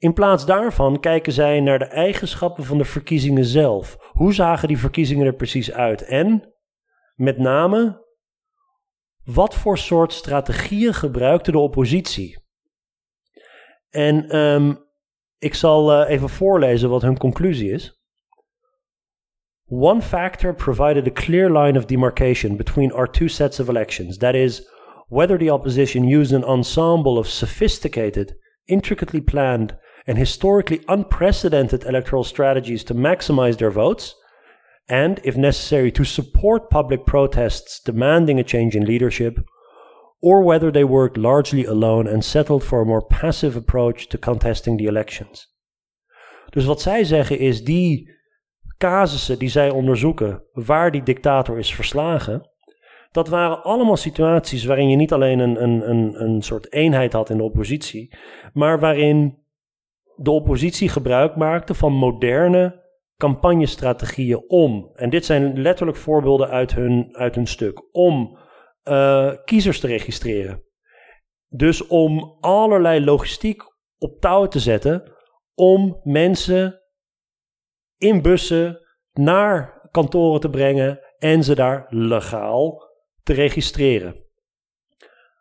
In 0.00 0.12
plaats 0.12 0.46
daarvan 0.46 1.00
kijken 1.00 1.32
zij 1.32 1.60
naar 1.60 1.78
de 1.78 1.84
eigenschappen 1.84 2.64
van 2.64 2.78
de 2.78 2.84
verkiezingen 2.84 3.44
zelf. 3.44 3.96
Hoe 4.12 4.34
zagen 4.34 4.68
die 4.68 4.78
verkiezingen 4.78 5.26
er 5.26 5.34
precies 5.34 5.72
uit? 5.72 6.02
En 6.02 6.54
met 7.14 7.38
name, 7.38 8.06
wat 9.24 9.54
voor 9.54 9.78
soort 9.78 10.12
strategieën 10.12 10.94
gebruikte 10.94 11.50
de 11.50 11.58
oppositie? 11.58 12.38
En 13.88 14.36
um, 14.36 14.84
ik 15.38 15.54
zal 15.54 16.02
uh, 16.02 16.10
even 16.10 16.28
voorlezen 16.28 16.90
wat 16.90 17.02
hun 17.02 17.18
conclusie 17.18 17.70
is. 17.70 18.02
One 19.68 20.02
factor 20.02 20.54
provided 20.54 21.06
a 21.06 21.12
clear 21.12 21.58
line 21.58 21.78
of 21.78 21.84
demarcation 21.84 22.56
between 22.56 22.92
our 22.92 23.10
two 23.10 23.28
sets 23.28 23.60
of 23.60 23.68
elections. 23.68 24.16
That 24.16 24.34
is, 24.34 24.70
whether 25.08 25.38
the 25.38 25.52
opposition 25.52 26.20
used 26.20 26.32
an 26.32 26.44
ensemble 26.44 27.18
of 27.18 27.26
sophisticated, 27.26 28.38
intricately 28.64 29.20
planned, 29.20 29.78
and 30.10 30.18
historically 30.18 30.80
unprecedented 30.88 31.84
electoral 31.84 32.24
strategies 32.24 32.82
to 32.82 32.94
maximize 32.94 33.58
their 33.58 33.70
votes, 33.70 34.16
and, 34.88 35.20
if 35.22 35.36
necessary, 35.36 35.92
to 35.92 36.04
support 36.04 36.68
public 36.68 37.04
protests 37.04 37.80
demanding 37.84 38.40
a 38.40 38.42
change 38.42 38.74
in 38.74 38.84
leadership, 38.84 39.38
or 40.20 40.42
whether 40.42 40.72
they 40.72 40.82
worked 40.82 41.16
largely 41.16 41.64
alone 41.64 42.08
and 42.08 42.24
settled 42.24 42.64
for 42.64 42.82
a 42.82 42.84
more 42.84 43.06
passive 43.06 43.56
approach 43.56 44.08
to 44.08 44.18
contesting 44.18 44.78
the 44.78 44.86
elections. 44.86 45.46
Dus 46.50 46.64
wat 46.64 46.80
zij 46.80 47.04
zeggen 47.04 47.38
is 47.38 47.64
die 47.64 48.10
casussen 48.78 49.38
die 49.38 49.48
zij 49.48 49.70
onderzoeken 49.70 50.42
waar 50.52 50.90
die 50.90 51.02
dictator 51.02 51.58
is 51.58 51.74
verslagen, 51.74 52.50
dat 53.10 53.28
waren 53.28 53.62
allemaal 53.62 53.96
situaties 53.96 54.64
waarin 54.64 54.88
je 54.88 54.96
niet 54.96 55.12
alleen 55.12 55.38
een, 55.38 55.62
een, 55.62 55.90
een, 55.90 56.22
een 56.22 56.42
soort 56.42 56.72
eenheid 56.72 57.12
had 57.12 57.30
in 57.30 57.36
de 57.36 57.42
oppositie, 57.42 58.16
maar 58.52 58.80
waarin 58.80 59.39
de 60.22 60.30
oppositie 60.30 60.88
gebruik 60.88 61.36
maakte 61.36 61.74
van 61.74 61.92
moderne 61.92 62.88
campagnestrategieën 63.16 64.44
om, 64.46 64.90
en 64.94 65.10
dit 65.10 65.24
zijn 65.24 65.60
letterlijk 65.60 65.98
voorbeelden 65.98 66.48
uit 66.48 66.74
hun, 66.74 67.16
uit 67.16 67.34
hun 67.34 67.46
stuk, 67.46 67.94
om 67.94 68.38
uh, 68.84 69.32
kiezers 69.44 69.80
te 69.80 69.86
registreren. 69.86 70.62
Dus 71.48 71.86
om 71.86 72.36
allerlei 72.40 73.04
logistiek 73.04 73.62
op 73.98 74.20
touw 74.20 74.46
te 74.46 74.58
zetten 74.58 75.12
om 75.54 76.00
mensen 76.02 76.80
in 77.96 78.22
bussen 78.22 78.80
naar 79.12 79.88
kantoren 79.90 80.40
te 80.40 80.50
brengen 80.50 81.00
en 81.18 81.44
ze 81.44 81.54
daar 81.54 81.86
legaal 81.88 82.82
te 83.22 83.32
registreren. 83.32 84.24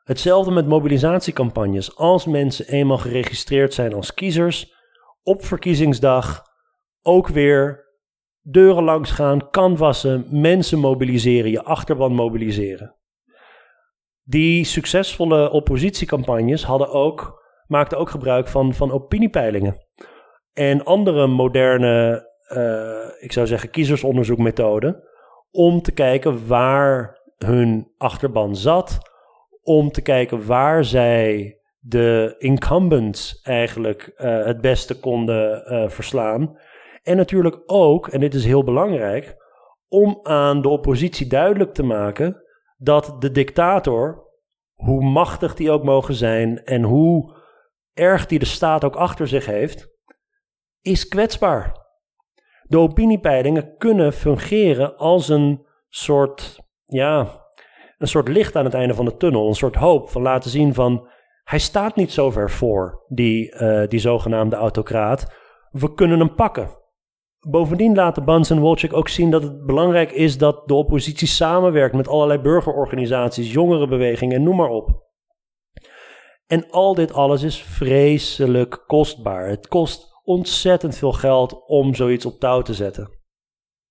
Hetzelfde 0.10 0.52
met 0.52 0.67
mobilisatiecampagnes. 0.67 1.95
Als 1.95 2.26
mensen 2.26 2.67
eenmaal 2.67 2.98
geregistreerd 2.98 3.74
zijn 3.74 3.93
als 3.93 4.13
kiezers, 4.13 4.74
op 5.24 5.45
verkiezingsdag 5.45 6.41
ook 7.02 7.28
weer 7.28 7.86
deuren 8.41 8.84
langs 8.84 9.12
gaan, 9.12 9.50
canvassen, 9.50 10.28
mensen 10.30 10.80
mobiliseren, 10.80 11.52
je 11.52 11.63
achterban 11.63 12.13
mobiliseren. 12.13 12.95
Die 14.24 14.63
succesvolle 14.63 15.50
oppositiecampagnes 15.50 16.63
hadden 16.63 16.89
ook, 16.89 17.43
maakten 17.67 17.98
ook 17.98 18.10
gebruik 18.10 18.48
van, 18.48 18.74
van 18.74 18.91
opiniepeilingen. 18.91 19.76
En 20.54 20.84
andere 20.84 21.28
moderne, 21.28 22.28
uh, 22.50 23.24
ik 23.24 23.32
zou 23.32 23.48
zeggen, 23.48 23.69
kiezersonderzoekmethoden. 23.69 25.08
Om 25.52 25.82
te 25.82 25.91
kijken 25.91 26.48
waar 26.48 27.19
hun 27.38 27.91
achterban 27.98 28.56
zat. 28.56 29.09
Om 29.62 29.91
te 29.91 30.02
kijken 30.02 30.45
waar 30.45 30.84
zij 30.84 31.60
de 31.80 32.36
incumbents 32.38 33.41
eigenlijk 33.41 34.12
uh, 34.17 34.45
het 34.45 34.62
beste 34.62 35.00
konden 35.00 35.74
uh, 35.74 35.89
verslaan. 35.89 36.58
En 37.04 37.17
natuurlijk 37.17 37.62
ook, 37.65 38.08
en 38.08 38.19
dit 38.19 38.34
is 38.34 38.45
heel 38.45 38.63
belangrijk, 38.63 39.36
om 39.88 40.19
aan 40.24 40.62
de 40.62 40.69
oppositie 40.69 41.28
duidelijk 41.28 41.74
te 41.74 41.84
maken 41.84 42.43
dat 42.78 43.15
de 43.19 43.32
dictator, 43.32 44.28
hoe 44.74 45.04
machtig 45.04 45.56
die 45.56 45.72
ook 45.72 45.84
mogen 45.84 46.13
zijn 46.13 46.63
en 46.63 46.84
hoe 46.84 47.38
erg 47.93 48.26
die 48.26 48.39
de 48.39 48.45
staat 48.45 48.84
ook 48.84 48.95
achter 48.95 49.28
zich 49.28 49.45
heeft, 49.45 49.88
is 50.82 51.08
kwetsbaar. 51.08 51.88
De 52.63 52.78
opiniepeilingen 52.78 53.78
kunnen 53.78 54.13
fungeren 54.13 54.98
als 54.98 55.30
een 55.30 55.65
soort, 55.88 56.60
ja, 56.86 57.48
een 58.00 58.08
soort 58.08 58.28
licht 58.28 58.56
aan 58.56 58.66
het 58.66 58.74
einde 58.74 58.94
van 58.94 59.06
de 59.06 59.18
tunnel, 59.18 59.48
een 59.48 59.56
soort 59.56 59.76
hoop 59.76 60.10
van 60.10 60.22
laten 60.22 60.50
zien 60.50 60.74
van 60.74 61.08
hij 61.44 61.60
staat 61.60 61.96
niet 61.96 62.12
zo 62.12 62.32
ver 62.32 62.52
voor, 62.52 63.04
die, 63.08 63.56
uh, 63.56 63.88
die 63.88 64.00
zogenaamde 64.00 64.56
autocraat. 64.56 65.34
We 65.72 65.94
kunnen 65.94 66.20
hem 66.20 66.36
pakken. 66.36 66.70
Bovendien 67.40 67.96
laten 67.96 68.26
Bans 68.26 68.50
en 68.50 68.60
Wolchik 68.60 68.94
ook 68.94 69.10
zien 69.10 69.32
dat 69.32 69.44
het 69.44 69.66
belangrijk 69.66 70.12
is 70.12 70.38
dat 70.38 70.68
de 70.68 70.74
oppositie 70.74 71.28
samenwerkt 71.28 71.96
met 71.96 72.08
allerlei 72.08 72.40
burgerorganisaties, 72.40 73.52
jongerenbewegingen 73.52 74.36
en 74.36 74.44
noem 74.44 74.56
maar 74.56 74.70
op. 74.70 75.08
En 76.48 76.70
al 76.70 76.96
dit 76.96 77.14
alles 77.14 77.44
is 77.44 77.62
vreselijk 77.64 78.84
kostbaar. 78.88 79.48
Het 79.48 79.68
kost 79.68 80.20
ontzettend 80.24 80.98
veel 80.98 81.14
geld 81.14 81.68
om 81.68 81.96
zoiets 81.96 82.26
op 82.26 82.40
touw 82.40 82.62
te 82.62 82.74
zetten. 82.74 83.18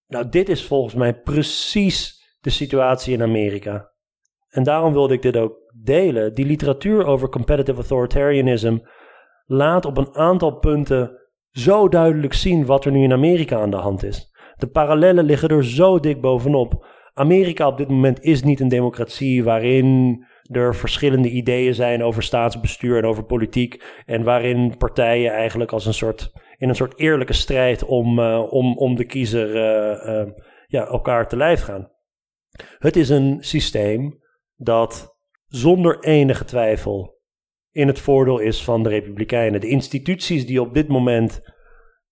Nou, 0.07 0.29
dit 0.29 0.49
is 0.49 0.65
volgens 0.65 0.95
mij 0.95 1.21
precies 1.21 2.19
de 2.41 2.51
situatie 2.51 3.13
in 3.13 3.23
Amerika. 3.23 3.93
En 4.49 4.63
daarom 4.63 4.93
wilde 4.93 5.15
ik 5.15 5.23
dit 5.23 5.37
ook 5.37 5.57
delen. 5.85 6.35
Die 6.35 6.47
literatuur 6.47 7.05
over 7.05 7.29
competitive 7.29 7.79
authoritarianism 7.79 8.77
laat 9.45 9.85
op 9.85 9.97
een 9.97 10.15
aantal 10.15 10.59
punten 10.59 11.19
zo 11.51 11.89
duidelijk 11.89 12.35
zien 12.35 12.67
wat 12.67 12.85
er 12.85 12.93
nu 12.93 13.03
in 13.03 13.13
Amerika 13.13 13.61
aan 13.61 13.71
de 13.71 13.77
hand 13.77 14.03
is. 14.03 14.33
De 14.57 14.67
parallellen 14.67 15.25
liggen 15.25 15.49
er 15.49 15.65
zo 15.65 16.01
dik 16.01 16.21
bovenop. 16.21 16.87
Amerika 17.15 17.67
op 17.67 17.77
dit 17.77 17.89
moment 17.89 18.23
is 18.23 18.43
niet 18.43 18.61
een 18.61 18.69
democratie 18.69 19.45
waarin 19.45 20.19
er 20.43 20.75
verschillende 20.75 21.29
ideeën 21.29 21.75
zijn 21.75 22.03
over 22.03 22.23
staatsbestuur 22.23 22.97
en 22.97 23.05
over 23.05 23.25
politiek. 23.25 23.85
En 24.05 24.23
waarin 24.23 24.77
partijen 24.77 25.33
eigenlijk 25.33 25.73
als 25.73 25.87
een 25.87 25.95
soort, 25.95 26.33
in 26.57 26.69
een 26.69 26.75
soort 26.75 26.99
eerlijke 26.99 27.33
strijd 27.33 27.85
om, 27.85 28.19
uh, 28.19 28.53
om, 28.53 28.77
om 28.77 28.95
de 28.97 29.05
kiezer 29.05 29.55
uh, 29.55 30.15
uh, 30.15 30.33
ja, 30.67 30.87
elkaar 30.87 31.29
te 31.29 31.37
lijf 31.37 31.61
gaan. 31.61 31.91
Het 32.79 32.97
is 32.97 33.09
een 33.09 33.37
systeem 33.41 34.19
dat 34.59 35.17
zonder 35.47 36.01
enige 36.01 36.45
twijfel 36.45 37.21
in 37.71 37.87
het 37.87 38.01
voordeel 38.01 38.39
is 38.39 38.65
van 38.65 38.83
de 38.83 38.89
Republikeinen. 38.89 39.61
De 39.61 39.69
instituties 39.69 40.47
die 40.47 40.61
op 40.61 40.75
dit 40.75 40.89
moment 40.89 41.41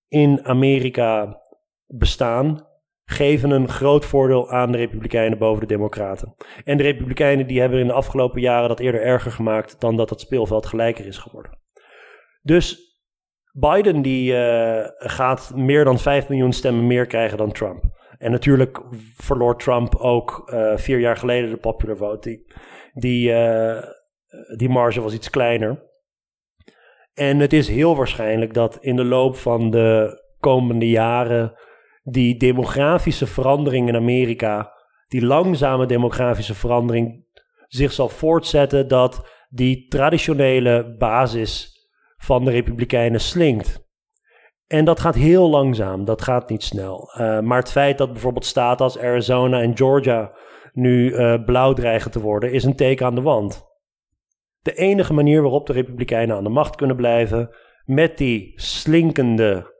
in 0.08 0.44
Amerika 0.44 1.40
bestaan, 1.86 2.66
geven 3.04 3.50
een 3.50 3.68
groot 3.68 4.04
voordeel 4.04 4.50
aan 4.50 4.72
de 4.72 4.78
Republikeinen 4.78 5.38
boven 5.38 5.60
de 5.60 5.66
Democraten. 5.66 6.34
En 6.64 6.76
de 6.76 6.82
Republikeinen 6.82 7.46
die 7.46 7.60
hebben 7.60 7.80
in 7.80 7.86
de 7.86 7.92
afgelopen 7.92 8.40
jaren 8.40 8.68
dat 8.68 8.80
eerder 8.80 9.02
erger 9.02 9.30
gemaakt 9.30 9.80
dan 9.80 9.96
dat 9.96 10.10
het 10.10 10.20
speelveld 10.20 10.66
gelijker 10.66 11.06
is 11.06 11.18
geworden. 11.18 11.58
Dus 12.42 12.94
Biden 13.52 14.02
die 14.02 14.32
uh, 14.32 14.84
gaat 14.96 15.52
meer 15.54 15.84
dan 15.84 15.98
5 15.98 16.28
miljoen 16.28 16.52
stemmen 16.52 16.86
meer 16.86 17.06
krijgen 17.06 17.38
dan 17.38 17.52
Trump. 17.52 17.95
En 18.18 18.30
natuurlijk 18.30 18.82
verloor 19.14 19.58
Trump 19.58 19.94
ook 19.94 20.50
uh, 20.52 20.76
vier 20.76 20.98
jaar 20.98 21.16
geleden 21.16 21.50
de 21.50 21.56
popular 21.56 21.96
vote. 21.96 22.28
Die, 22.28 22.46
die, 22.92 23.30
uh, 23.30 23.82
die 24.56 24.68
marge 24.68 25.00
was 25.00 25.14
iets 25.14 25.30
kleiner. 25.30 25.84
En 27.14 27.38
het 27.38 27.52
is 27.52 27.68
heel 27.68 27.96
waarschijnlijk 27.96 28.54
dat 28.54 28.78
in 28.80 28.96
de 28.96 29.04
loop 29.04 29.36
van 29.36 29.70
de 29.70 30.20
komende 30.38 30.88
jaren 30.88 31.54
die 32.02 32.36
demografische 32.36 33.26
verandering 33.26 33.88
in 33.88 33.96
Amerika, 33.96 34.72
die 35.08 35.24
langzame 35.24 35.86
demografische 35.86 36.54
verandering, 36.54 37.24
zich 37.66 37.92
zal 37.92 38.08
voortzetten 38.08 38.88
dat 38.88 39.28
die 39.48 39.88
traditionele 39.88 40.94
basis 40.98 41.74
van 42.16 42.44
de 42.44 42.50
Republikeinen 42.50 43.20
slinkt. 43.20 43.85
En 44.66 44.84
dat 44.84 45.00
gaat 45.00 45.14
heel 45.14 45.50
langzaam, 45.50 46.04
dat 46.04 46.22
gaat 46.22 46.48
niet 46.48 46.62
snel. 46.62 47.10
Uh, 47.18 47.40
maar 47.40 47.58
het 47.58 47.70
feit 47.70 47.98
dat 47.98 48.12
bijvoorbeeld 48.12 48.44
staten 48.44 48.84
als 48.84 48.98
Arizona 48.98 49.60
en 49.60 49.76
Georgia 49.76 50.36
nu 50.72 51.10
uh, 51.10 51.44
blauw 51.44 51.72
dreigen 51.72 52.10
te 52.10 52.20
worden, 52.20 52.52
is 52.52 52.64
een 52.64 52.76
teken 52.76 53.06
aan 53.06 53.14
de 53.14 53.22
wand. 53.22 53.64
De 54.62 54.74
enige 54.74 55.12
manier 55.12 55.42
waarop 55.42 55.66
de 55.66 55.72
Republikeinen 55.72 56.36
aan 56.36 56.44
de 56.44 56.50
macht 56.50 56.76
kunnen 56.76 56.96
blijven, 56.96 57.54
met 57.84 58.18
die 58.18 58.52
slinkende 58.54 59.74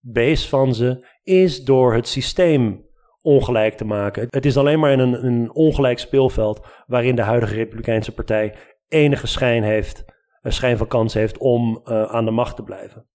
base 0.00 0.48
van 0.48 0.74
ze, 0.74 1.06
is 1.22 1.64
door 1.64 1.94
het 1.94 2.08
systeem 2.08 2.86
ongelijk 3.20 3.76
te 3.76 3.84
maken. 3.84 4.26
Het 4.30 4.44
is 4.44 4.56
alleen 4.56 4.78
maar 4.78 4.92
een, 4.92 5.24
een 5.24 5.54
ongelijk 5.54 5.98
speelveld 5.98 6.66
waarin 6.86 7.16
de 7.16 7.22
huidige 7.22 7.54
Republikeinse 7.54 8.14
Partij 8.14 8.54
enige 8.88 9.26
schijn 9.26 9.62
heeft, 9.62 10.04
een 10.40 10.52
schijn 10.52 10.76
van 10.76 10.86
kans 10.86 11.14
heeft 11.14 11.38
om 11.38 11.80
uh, 11.84 12.02
aan 12.02 12.24
de 12.24 12.30
macht 12.30 12.56
te 12.56 12.62
blijven. 12.62 13.06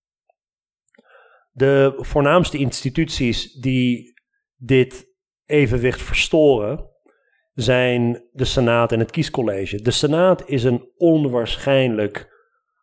De 1.55 1.93
voornaamste 1.97 2.57
instituties 2.57 3.53
die 3.53 4.13
dit 4.55 5.05
evenwicht 5.45 6.01
verstoren 6.01 6.89
zijn 7.53 8.27
de 8.31 8.45
Senaat 8.45 8.91
en 8.91 8.99
het 8.99 9.11
Kiescollege. 9.11 9.81
De 9.81 9.91
Senaat 9.91 10.47
is 10.47 10.63
een 10.63 10.91
onwaarschijnlijk 10.97 12.31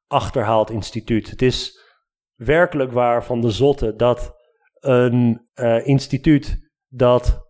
achterhaald 0.06 0.70
instituut. 0.70 1.30
Het 1.30 1.42
is 1.42 1.78
werkelijk 2.34 2.92
waar 2.92 3.24
van 3.24 3.40
de 3.40 3.50
zotte 3.50 3.96
dat 3.96 4.34
een 4.80 5.48
uh, 5.54 5.86
instituut 5.86 6.70
dat 6.88 7.48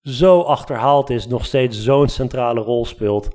zo 0.00 0.40
achterhaald 0.40 1.10
is, 1.10 1.26
nog 1.26 1.44
steeds 1.44 1.82
zo'n 1.82 2.08
centrale 2.08 2.60
rol 2.60 2.84
speelt 2.84 3.28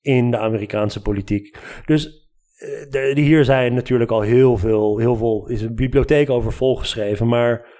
in 0.00 0.30
de 0.30 0.38
Amerikaanse 0.38 1.02
politiek. 1.02 1.58
Dus 1.84 2.25
de, 2.90 3.12
hier 3.14 3.44
zijn 3.44 3.74
natuurlijk 3.74 4.10
al 4.10 4.20
heel 4.20 4.56
veel, 4.56 4.98
heel 4.98 5.16
veel, 5.16 5.48
is 5.48 5.62
een 5.62 5.74
bibliotheek 5.74 6.30
over 6.30 6.52
volgeschreven, 6.52 7.28
maar 7.28 7.74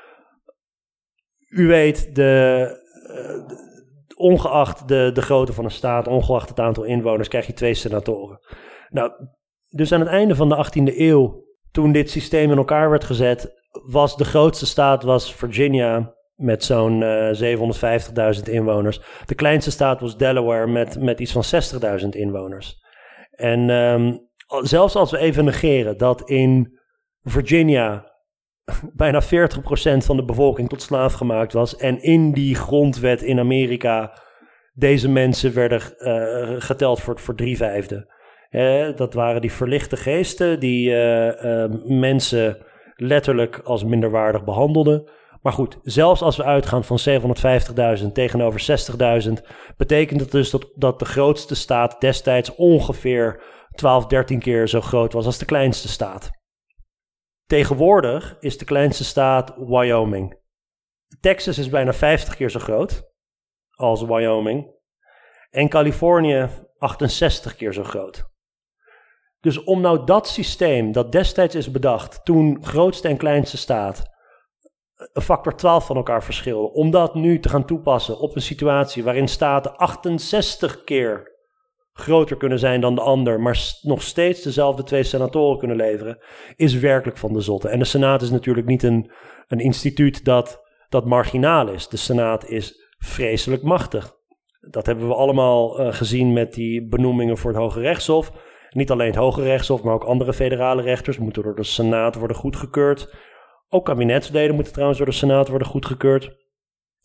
u 1.49 1.67
weet, 1.67 2.15
de, 2.15 2.85
uh, 3.11 3.57
ongeacht 4.17 4.89
de, 4.89 5.11
de 5.15 5.23
grootte 5.23 5.53
van 5.53 5.65
een 5.65 5.71
staat, 5.71 6.09
ongeacht 6.09 6.49
het 6.49 6.61
aantal 6.61 6.85
inwoners, 6.85 7.29
krijg 7.29 7.47
je 7.47 7.53
twee 7.53 7.75
senatoren. 7.75 8.39
Nou, 8.89 9.11
dus 9.69 9.93
aan 9.93 10.01
het 10.01 10.09
einde 10.09 10.35
van 10.35 10.49
de 10.49 10.67
18e 10.67 10.97
eeuw, 10.97 11.45
toen 11.71 11.93
dit 11.93 12.11
systeem 12.11 12.51
in 12.51 12.57
elkaar 12.57 12.91
werd 12.91 13.05
gezet, 13.05 13.55
was 13.87 14.17
de 14.17 14.25
grootste 14.25 14.67
staat 14.67 15.03
was 15.03 15.35
Virginia 15.35 16.15
met 16.35 16.65
zo'n 16.65 17.01
uh, 17.01 17.57
750.000 18.39 18.43
inwoners. 18.43 19.01
De 19.27 19.35
kleinste 19.35 19.71
staat 19.71 20.01
was 20.01 20.17
Delaware 20.17 20.67
met, 20.67 21.01
met 21.01 21.21
iets 21.21 21.33
van 21.33 21.45
60.000 22.01 22.09
inwoners. 22.09 22.85
En 23.31 23.71
um, 23.71 24.26
zelfs 24.47 24.97
als 24.97 25.11
we 25.11 25.19
even 25.19 25.45
negeren 25.45 25.99
dat 25.99 26.29
in 26.29 26.79
Virginia 27.21 28.13
bijna 28.95 29.23
40% 29.23 29.27
van 29.97 30.17
de 30.17 30.25
bevolking 30.25 30.69
tot 30.69 30.83
slaaf 30.83 31.13
gemaakt 31.13 31.53
was 31.53 31.77
en 31.77 32.03
in 32.03 32.33
die 32.33 32.55
grondwet 32.55 33.23
in 33.23 33.39
Amerika 33.39 34.23
deze 34.73 35.09
mensen 35.09 35.55
werden 35.55 35.81
uh, 35.99 36.55
geteld 36.59 37.01
voor, 37.01 37.19
voor 37.19 37.35
drie 37.35 37.57
vijfde. 37.57 38.15
Dat 38.97 39.15
waren 39.15 39.41
die 39.41 39.53
verlichte 39.53 39.97
geesten 39.97 40.61
die 40.61 40.91
uh, 40.91 41.65
mensen 41.85 42.59
letterlijk 42.95 43.61
als 43.65 43.85
minderwaardig 43.85 44.45
behandelde. 44.45 45.11
Maar 45.43 45.53
goed, 45.53 45.79
zelfs 45.83 46.23
als 46.23 46.37
we 46.37 46.45
uitgaan 46.45 46.85
van 46.85 46.99
750.000 48.01 48.13
tegenover 48.13 48.87
60.000, 49.27 49.33
betekent 49.77 50.21
het 50.21 50.31
dus 50.31 50.51
dat, 50.51 50.71
dat 50.75 50.99
de 50.99 51.05
grootste 51.05 51.55
staat 51.55 52.01
destijds 52.01 52.55
ongeveer 52.55 53.43
12, 53.77 54.07
13 54.07 54.41
keer 54.41 54.69
zo 54.69 54.81
groot 54.81 55.13
was 55.13 55.27
als 55.27 55.39
de 55.39 55.45
kleinste 55.45 55.89
staat. 55.89 56.31
Tegenwoordig 57.47 58.37
is 58.41 58.59
de 58.59 58.65
kleinste 58.65 59.05
staat 59.05 59.55
Wyoming. 59.57 60.39
Texas 61.21 61.59
is 61.59 61.69
bijna 61.69 61.93
50 61.93 62.37
keer 62.37 62.51
zo 62.51 62.59
groot 62.59 63.03
als 63.71 64.03
Wyoming. 64.03 64.75
En 65.51 65.69
Californië 65.69 66.49
68 66.79 67.57
keer 67.57 67.73
zo 67.73 67.83
groot. 67.83 68.25
Dus 69.41 69.65
om 69.65 69.81
nou 69.81 70.05
dat 70.05 70.29
systeem 70.29 70.93
dat 70.93 71.13
destijds 71.13 71.55
is 71.55 71.71
bedacht, 71.71 72.25
toen 72.25 72.65
grootste 72.65 73.09
en 73.09 73.17
kleinste 73.17 73.57
staat, 73.57 74.15
een 75.13 75.23
factor 75.23 75.57
12 75.57 75.87
van 75.87 75.97
elkaar 75.97 76.25
verschillen, 76.25 76.73
om 76.73 76.91
dat 76.91 77.15
nu 77.15 77.41
te 77.41 77.49
gaan 77.49 77.67
toepassen 77.67 78.19
op 78.19 78.35
een 78.35 78.43
situatie 78.43 79.05
waarin 79.05 79.29
staten 79.29 79.77
68 79.77 80.85
keer 80.85 81.36
groter 81.99 82.37
kunnen 82.37 82.59
zijn 82.59 82.81
dan 82.81 82.95
de 82.95 83.01
ander, 83.01 83.41
maar 83.41 83.59
nog 83.83 84.03
steeds 84.03 84.43
dezelfde 84.43 84.83
twee 84.83 85.03
senatoren 85.03 85.59
kunnen 85.59 85.77
leveren, 85.77 86.19
is 86.57 86.75
werkelijk 86.75 87.19
van 87.19 87.33
de 87.33 87.41
zotte. 87.41 87.69
En 87.69 87.79
de 87.79 87.85
Senaat 87.85 88.23
is 88.23 88.31
natuurlijk 88.31 88.67
niet 88.67 88.83
een, 88.83 89.11
een 89.47 89.59
instituut 89.59 90.25
dat, 90.25 90.63
dat 90.89 91.05
marginaal 91.05 91.69
is. 91.69 91.89
De 91.89 91.97
Senaat 91.97 92.49
is 92.49 92.95
vreselijk 92.99 93.63
machtig. 93.63 94.15
Dat 94.61 94.87
hebben 94.87 95.09
we 95.09 95.15
allemaal 95.15 95.81
uh, 95.81 95.93
gezien 95.93 96.33
met 96.33 96.53
die 96.53 96.89
benoemingen 96.89 97.37
voor 97.37 97.51
het 97.51 97.61
Hoge 97.61 97.81
Rechtshof. 97.81 98.31
Niet 98.71 98.91
alleen 98.91 99.07
het 99.07 99.17
Hoge 99.17 99.43
Rechtshof, 99.43 99.83
maar 99.83 99.95
ook 99.95 100.05
andere 100.05 100.33
federale 100.33 100.83
rechters 100.83 101.19
moeten 101.19 101.43
door 101.43 101.55
de 101.55 101.65
Senaat 101.65 102.15
worden 102.15 102.37
goedgekeurd. 102.37 103.15
Ook 103.69 103.85
kabinetsleden 103.85 104.55
moeten 104.55 104.73
trouwens 104.73 104.99
door 104.99 105.09
de 105.09 105.15
Senaat 105.17 105.49
worden 105.49 105.69
goedgekeurd. 105.69 106.46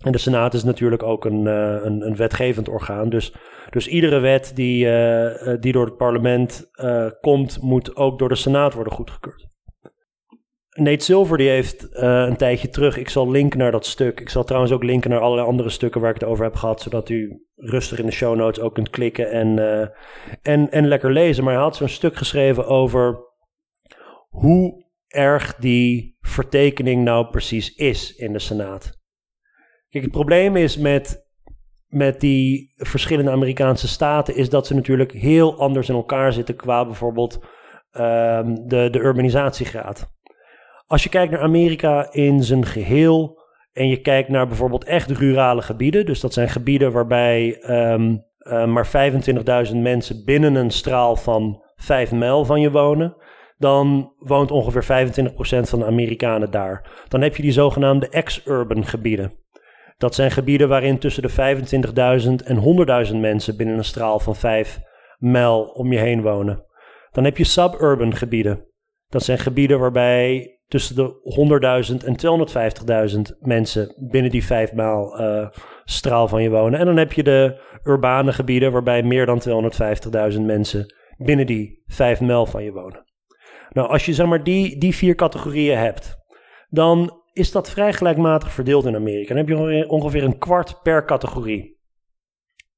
En 0.02 0.12
de 0.12 0.18
Senaat 0.18 0.54
is 0.54 0.64
natuurlijk 0.64 1.04
ook 1.04 1.26
een, 1.26 1.46
uh, 1.46 1.78
een, 1.84 2.02
een, 2.02 2.16
wetgevend 2.16 2.70
orgaan. 2.70 3.10
Dus, 3.10 3.34
dus 3.70 3.88
iedere 3.88 4.20
wet 4.20 4.52
die, 4.56 4.86
uh, 4.86 5.56
die 5.60 5.72
door 5.72 5.86
het 5.86 5.98
parlement 5.98 6.70
komt, 7.22 7.62
moet 7.62 7.96
ook 7.96 8.20
door 8.20 8.30
de 8.30 8.36
Senaat 8.36 8.74
worden 8.74 8.94
goedgekeurd. 8.94 9.50
Nate 10.72 11.04
Silver 11.04 11.38
die 11.38 11.50
heeft 11.50 11.88
een 11.92 12.36
tijdje 12.36 12.70
terug, 12.70 12.98
ik 12.98 13.10
zal 13.10 13.32
linken 13.32 13.60
naar 13.60 13.72
dat 13.72 13.86
stuk. 13.86 14.20
Ik 14.20 14.30
zal 14.30 14.44
trouwens 14.44 14.74
ook 14.74 14.84
linken 14.84 15.10
naar 15.10 15.20
allerlei 15.20 15.48
andere 15.48 15.70
stukken 15.70 16.02
waar 16.02 16.10
ik 16.10 16.20
het 16.20 16.30
over 16.30 16.44
heb 16.44 16.56
gehad, 16.56 16.82
zodat 16.82 17.10
u 17.10 17.46
rustig 17.56 18.00
in 18.00 18.06
de 18.06 18.12
show 18.12 18.36
notes 18.36 18.64
ook 18.64 18.74
kunt 18.74 18.90
klikken 18.90 19.32
en, 19.32 19.60
en, 20.42 20.72
en 20.72 20.88
lekker 20.88 21.12
lezen. 21.12 21.44
Maar 21.44 21.54
hij 21.54 21.62
had 21.62 21.76
zo'n 21.76 21.88
stuk 21.88 22.16
geschreven 22.16 22.68
over 22.68 23.20
hoe 24.30 24.86
erg 25.08 25.56
die 25.56 26.18
vertekening 26.20 27.04
nou 27.04 27.30
precies 27.30 27.76
is 27.76 28.16
in 28.16 28.34
de 28.34 28.40
Senaat. 28.40 29.01
Kijk, 29.92 30.04
het 30.04 30.14
probleem 30.14 30.56
is 30.56 30.78
met, 30.78 31.26
met 31.88 32.20
die 32.20 32.74
verschillende 32.76 33.32
Amerikaanse 33.32 33.88
staten, 33.88 34.36
is 34.36 34.50
dat 34.50 34.68
ze 34.68 34.76
natuurlijk 34.76 35.12
heel 35.12 35.60
anders 35.60 35.90
in 35.90 35.96
elkaar 35.96 36.34
zitten 36.34 36.56
qua 36.56 36.86
bijvoorbeeld 36.86 37.40
um, 37.94 38.68
de, 38.68 38.88
de 38.92 39.00
urbanisatiegraad. 39.00 40.10
Als 40.88 41.04
je 41.04 41.10
kijkt 41.10 41.32
naar 41.32 41.42
Amerika 41.42 42.12
in 42.12 42.44
zijn 42.44 42.66
geheel 42.66 43.40
en 43.74 43.88
je 43.88 44.02
kijkt 44.02 44.30
naar 44.30 44.48
bijvoorbeeld 44.48 44.84
echt 44.84 45.12
rurale 45.12 45.62
gebieden, 45.62 46.06
dus 46.06 46.20
dat 46.20 46.34
zijn 46.34 46.50
gebieden 46.50 46.92
waarbij 46.92 47.64
um, 47.70 48.26
uh, 48.40 48.66
maar 48.66 48.88
25.000 49.72 49.76
mensen 49.76 50.26
binnen 50.26 50.56
een 50.56 50.72
straal 50.72 51.16
van 51.16 51.64
5 51.76 52.12
mijl 52.12 52.46
van 52.46 52.62
je 52.62 52.72
wonen, 52.72 53.16
dan 53.58 54.14
woont 54.18 54.52
ongeveer 54.52 54.84
25% 54.84 55.30
van 55.62 55.80
de 55.80 55.86
Amerikanen 55.86 56.52
daar. 56.52 57.06
Dan 57.08 57.22
heb 57.22 57.36
je 57.36 57.42
die 57.42 57.52
zogenaamde 57.52 58.10
ex-urban 58.10 58.86
gebieden. 58.86 59.32
Dat 60.02 60.16
zijn 60.16 60.32
gebieden 60.32 60.68
waarin 60.68 61.00
tussen 61.00 61.24
de 61.24 61.30
25.000 61.30 62.46
en 62.46 63.08
100.000 63.08 63.16
mensen 63.16 63.58
binnen 63.58 63.78
een 63.78 63.84
straal 63.84 64.20
van 64.20 64.36
5 64.36 64.80
mijl 65.18 65.64
om 65.64 65.92
je 65.92 66.00
heen 66.00 66.22
wonen. 66.22 66.66
Dan 67.12 67.24
heb 67.24 67.38
je 67.38 67.44
suburban 67.44 68.16
gebieden. 68.16 68.66
Dat 69.10 69.24
zijn 69.24 69.38
gebieden 69.38 69.80
waarbij 69.80 70.60
tussen 70.68 70.96
de 70.96 71.90
100.000 71.92 72.06
en 72.06 73.28
250.000 73.32 73.38
mensen 73.40 74.08
binnen 74.10 74.32
die 74.32 74.46
vijf 74.46 74.74
maal 74.74 75.22
uh, 75.22 75.48
straal 75.84 76.28
van 76.28 76.44
je 76.44 76.50
wonen. 76.50 76.80
En 76.80 76.86
dan 76.86 76.98
heb 76.98 77.14
je 77.14 77.24
de 77.24 77.62
urbane 77.84 78.34
gebieden 78.34 78.72
waarbij 78.72 79.04
meer 79.04 79.26
dan 79.26 79.42
250.000 80.34 80.42
mensen 80.42 80.96
binnen 81.18 81.46
die 81.46 81.84
vijf 81.86 82.22
mijl 82.22 82.46
van 82.46 82.64
je 82.64 82.72
wonen. 82.72 83.06
Nou, 83.70 83.90
als 83.90 84.06
je 84.06 84.14
zeg 84.14 84.26
maar 84.26 84.44
die, 84.44 84.78
die 84.78 84.96
vier 84.96 85.16
categorieën 85.16 85.78
hebt, 85.78 86.18
dan 86.70 87.21
is 87.34 87.52
dat 87.52 87.70
vrij 87.70 87.94
gelijkmatig 87.94 88.52
verdeeld 88.52 88.86
in 88.86 88.96
Amerika. 88.96 89.28
Dan 89.28 89.38
heb 89.38 89.48
je 89.48 89.90
ongeveer 89.90 90.24
een 90.24 90.38
kwart 90.38 90.82
per 90.82 91.06
categorie. 91.06 91.80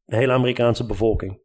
De 0.04 0.16
hele 0.16 0.34
Amerikaanse 0.34 0.86
bevolking. 0.86 1.42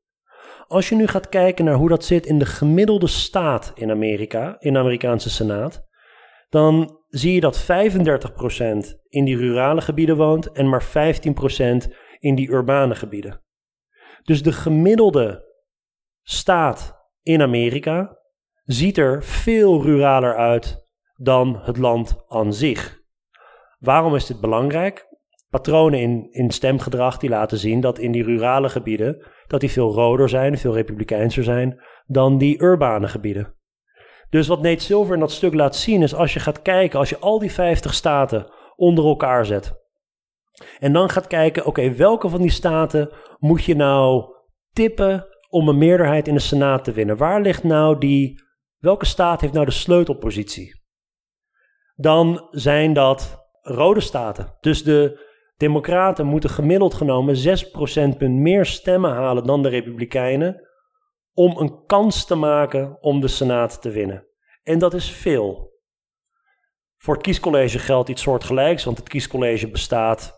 Als 0.66 0.88
je 0.88 0.94
nu 0.94 1.06
gaat 1.06 1.28
kijken 1.28 1.64
naar 1.64 1.74
hoe 1.74 1.88
dat 1.88 2.04
zit 2.04 2.26
in 2.26 2.38
de 2.38 2.46
gemiddelde 2.46 3.06
staat 3.06 3.72
in 3.74 3.90
Amerika, 3.90 4.56
in 4.58 4.72
de 4.72 4.78
Amerikaanse 4.78 5.30
Senaat, 5.30 5.86
dan 6.48 6.98
zie 7.08 7.34
je 7.34 7.40
dat 7.40 7.62
35% 7.62 7.66
in 9.08 9.24
die 9.24 9.36
rurale 9.36 9.80
gebieden 9.80 10.16
woont 10.16 10.52
en 10.52 10.68
maar 10.68 10.84
15% 10.84 10.88
in 12.18 12.34
die 12.34 12.50
urbane 12.50 12.94
gebieden. 12.94 13.42
Dus 14.22 14.42
de 14.42 14.52
gemiddelde 14.52 15.46
staat 16.22 16.96
in 17.22 17.42
Amerika 17.42 18.18
ziet 18.64 18.98
er 18.98 19.24
veel 19.24 19.82
ruraler 19.82 20.36
uit 20.36 20.86
dan 21.16 21.60
het 21.62 21.76
land 21.76 22.24
aan 22.26 22.54
zich. 22.54 22.97
Waarom 23.78 24.14
is 24.14 24.26
dit 24.26 24.40
belangrijk? 24.40 25.06
Patronen 25.50 26.00
in, 26.00 26.26
in 26.30 26.50
stemgedrag 26.50 27.18
die 27.18 27.30
laten 27.30 27.58
zien 27.58 27.80
dat 27.80 27.98
in 27.98 28.12
die 28.12 28.24
rurale 28.24 28.68
gebieden 28.68 29.26
dat 29.46 29.60
die 29.60 29.70
veel 29.70 29.92
roder 29.92 30.28
zijn, 30.28 30.58
veel 30.58 30.74
republikeinser 30.74 31.44
zijn 31.44 31.80
dan 32.06 32.38
die 32.38 32.62
urbane 32.62 33.08
gebieden. 33.08 33.54
Dus 34.30 34.46
wat 34.46 34.62
Nate 34.62 34.82
Silver 34.82 35.14
in 35.14 35.20
dat 35.20 35.32
stuk 35.32 35.54
laat 35.54 35.76
zien 35.76 36.02
is 36.02 36.14
als 36.14 36.32
je 36.32 36.40
gaat 36.40 36.62
kijken, 36.62 36.98
als 36.98 37.08
je 37.08 37.18
al 37.18 37.38
die 37.38 37.52
50 37.52 37.94
staten 37.94 38.52
onder 38.76 39.04
elkaar 39.04 39.46
zet. 39.46 39.72
En 40.78 40.92
dan 40.92 41.08
gaat 41.08 41.26
kijken, 41.26 41.66
oké, 41.66 41.94
welke 41.94 42.28
van 42.28 42.40
die 42.40 42.50
staten 42.50 43.10
moet 43.38 43.64
je 43.64 43.76
nou 43.76 44.24
tippen 44.72 45.26
om 45.48 45.68
een 45.68 45.78
meerderheid 45.78 46.28
in 46.28 46.34
de 46.34 46.40
Senaat 46.40 46.84
te 46.84 46.92
winnen? 46.92 47.16
Waar 47.16 47.40
ligt 47.40 47.64
nou 47.64 47.98
die, 47.98 48.42
welke 48.78 49.06
staat 49.06 49.40
heeft 49.40 49.52
nou 49.52 49.64
de 49.64 49.72
sleutelpositie? 49.72 50.82
Dan 51.96 52.48
zijn 52.50 52.92
dat 52.92 53.47
rode 53.68 54.00
staten. 54.00 54.56
Dus 54.60 54.82
de 54.84 55.26
Democraten 55.56 56.26
moeten 56.26 56.50
gemiddeld 56.50 56.94
genomen 56.94 57.36
6 57.36 57.70
procentpunt 57.70 58.34
meer 58.34 58.66
stemmen 58.66 59.10
halen 59.10 59.44
dan 59.44 59.62
de 59.62 59.68
Republikeinen 59.68 60.68
om 61.32 61.56
een 61.56 61.84
kans 61.86 62.24
te 62.24 62.34
maken 62.34 62.98
om 63.00 63.20
de 63.20 63.28
Senaat 63.28 63.82
te 63.82 63.90
winnen. 63.90 64.26
En 64.62 64.78
dat 64.78 64.94
is 64.94 65.10
veel. 65.10 65.76
Voor 66.96 67.14
het 67.14 67.22
kiescollege 67.22 67.78
geldt 67.78 68.08
iets 68.08 68.22
soortgelijks, 68.22 68.84
want 68.84 68.98
het 68.98 69.08
kiescollege 69.08 69.70
bestaat 69.70 70.34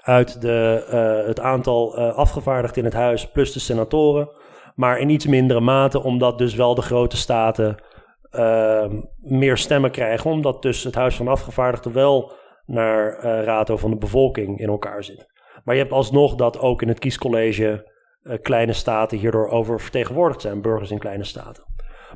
uit 0.00 0.40
de, 0.40 0.86
uh, 0.90 1.26
het 1.26 1.40
aantal 1.40 1.98
uh, 1.98 2.14
afgevaardigden 2.14 2.78
in 2.78 2.84
het 2.84 2.98
huis 2.98 3.30
plus 3.30 3.52
de 3.52 3.60
senatoren, 3.60 4.28
maar 4.74 4.98
in 4.98 5.08
iets 5.08 5.26
mindere 5.26 5.60
mate, 5.60 6.02
omdat 6.02 6.38
dus 6.38 6.54
wel 6.54 6.74
de 6.74 6.82
grote 6.82 7.16
staten 7.16 7.82
uh, 8.30 8.92
meer 9.20 9.56
stemmen 9.56 9.90
krijgen, 9.90 10.30
omdat 10.30 10.62
dus 10.62 10.84
het 10.84 10.94
huis 10.94 11.16
van 11.16 11.28
afgevaardigden 11.28 11.92
wel 11.92 12.32
naar 12.68 13.16
uh, 13.16 13.44
rato 13.44 13.76
van 13.76 13.90
de 13.90 13.96
bevolking 13.96 14.58
in 14.58 14.68
elkaar 14.68 15.04
zit. 15.04 15.26
Maar 15.64 15.74
je 15.74 15.80
hebt 15.80 15.92
alsnog 15.92 16.34
dat 16.34 16.58
ook 16.58 16.82
in 16.82 16.88
het 16.88 16.98
kiescollege 16.98 17.92
uh, 18.22 18.36
kleine 18.42 18.72
staten 18.72 19.18
hierdoor 19.18 19.48
oververtegenwoordigd 19.48 20.40
zijn, 20.40 20.62
burgers 20.62 20.90
in 20.90 20.98
kleine 20.98 21.24
staten. 21.24 21.64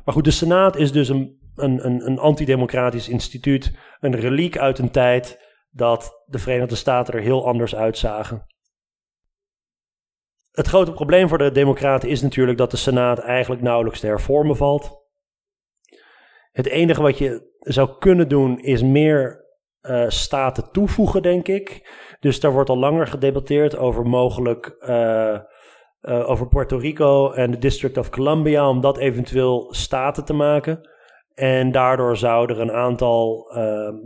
Maar 0.05 0.13
goed, 0.13 0.23
de 0.23 0.31
Senaat 0.31 0.75
is 0.75 0.91
dus 0.91 1.09
een, 1.09 1.39
een, 1.55 1.85
een, 1.85 2.05
een 2.05 2.19
antidemocratisch 2.19 3.09
instituut, 3.09 3.77
een 3.99 4.15
reliek 4.15 4.57
uit 4.57 4.79
een 4.79 4.91
tijd 4.91 5.39
dat 5.69 6.23
de 6.25 6.39
Verenigde 6.39 6.75
Staten 6.75 7.13
er 7.13 7.21
heel 7.21 7.47
anders 7.47 7.75
uitzagen. 7.75 8.45
Het 10.51 10.67
grote 10.67 10.93
probleem 10.93 11.27
voor 11.27 11.37
de 11.37 11.51
Democraten 11.51 12.09
is 12.09 12.21
natuurlijk 12.21 12.57
dat 12.57 12.71
de 12.71 12.77
Senaat 12.77 13.19
eigenlijk 13.19 13.61
nauwelijks 13.61 13.99
te 13.99 14.07
hervormen 14.07 14.55
valt. 14.55 15.01
Het 16.51 16.67
enige 16.67 17.01
wat 17.01 17.17
je 17.17 17.51
zou 17.59 17.97
kunnen 17.97 18.29
doen 18.29 18.59
is 18.59 18.83
meer 18.83 19.42
uh, 19.83 20.03
staten 20.07 20.71
toevoegen, 20.71 21.21
denk 21.21 21.47
ik. 21.47 21.91
Dus 22.19 22.39
daar 22.39 22.51
wordt 22.51 22.69
al 22.69 22.77
langer 22.77 23.07
gedebatteerd 23.07 23.77
over 23.77 24.05
mogelijk 24.05 24.75
uh, 24.79 25.37
uh, 26.01 26.29
over 26.29 26.47
Puerto 26.47 26.77
Rico 26.77 27.31
en 27.31 27.51
de 27.51 27.57
District 27.57 27.97
of 27.97 28.09
Columbia, 28.09 28.69
om 28.69 28.81
dat 28.81 28.97
eventueel 28.97 29.73
staten 29.73 30.25
te 30.25 30.33
maken. 30.33 30.89
En 31.33 31.71
daardoor 31.71 32.17
zouden 32.17 32.55
er 32.55 32.61
een 32.61 32.71
aantal 32.71 33.51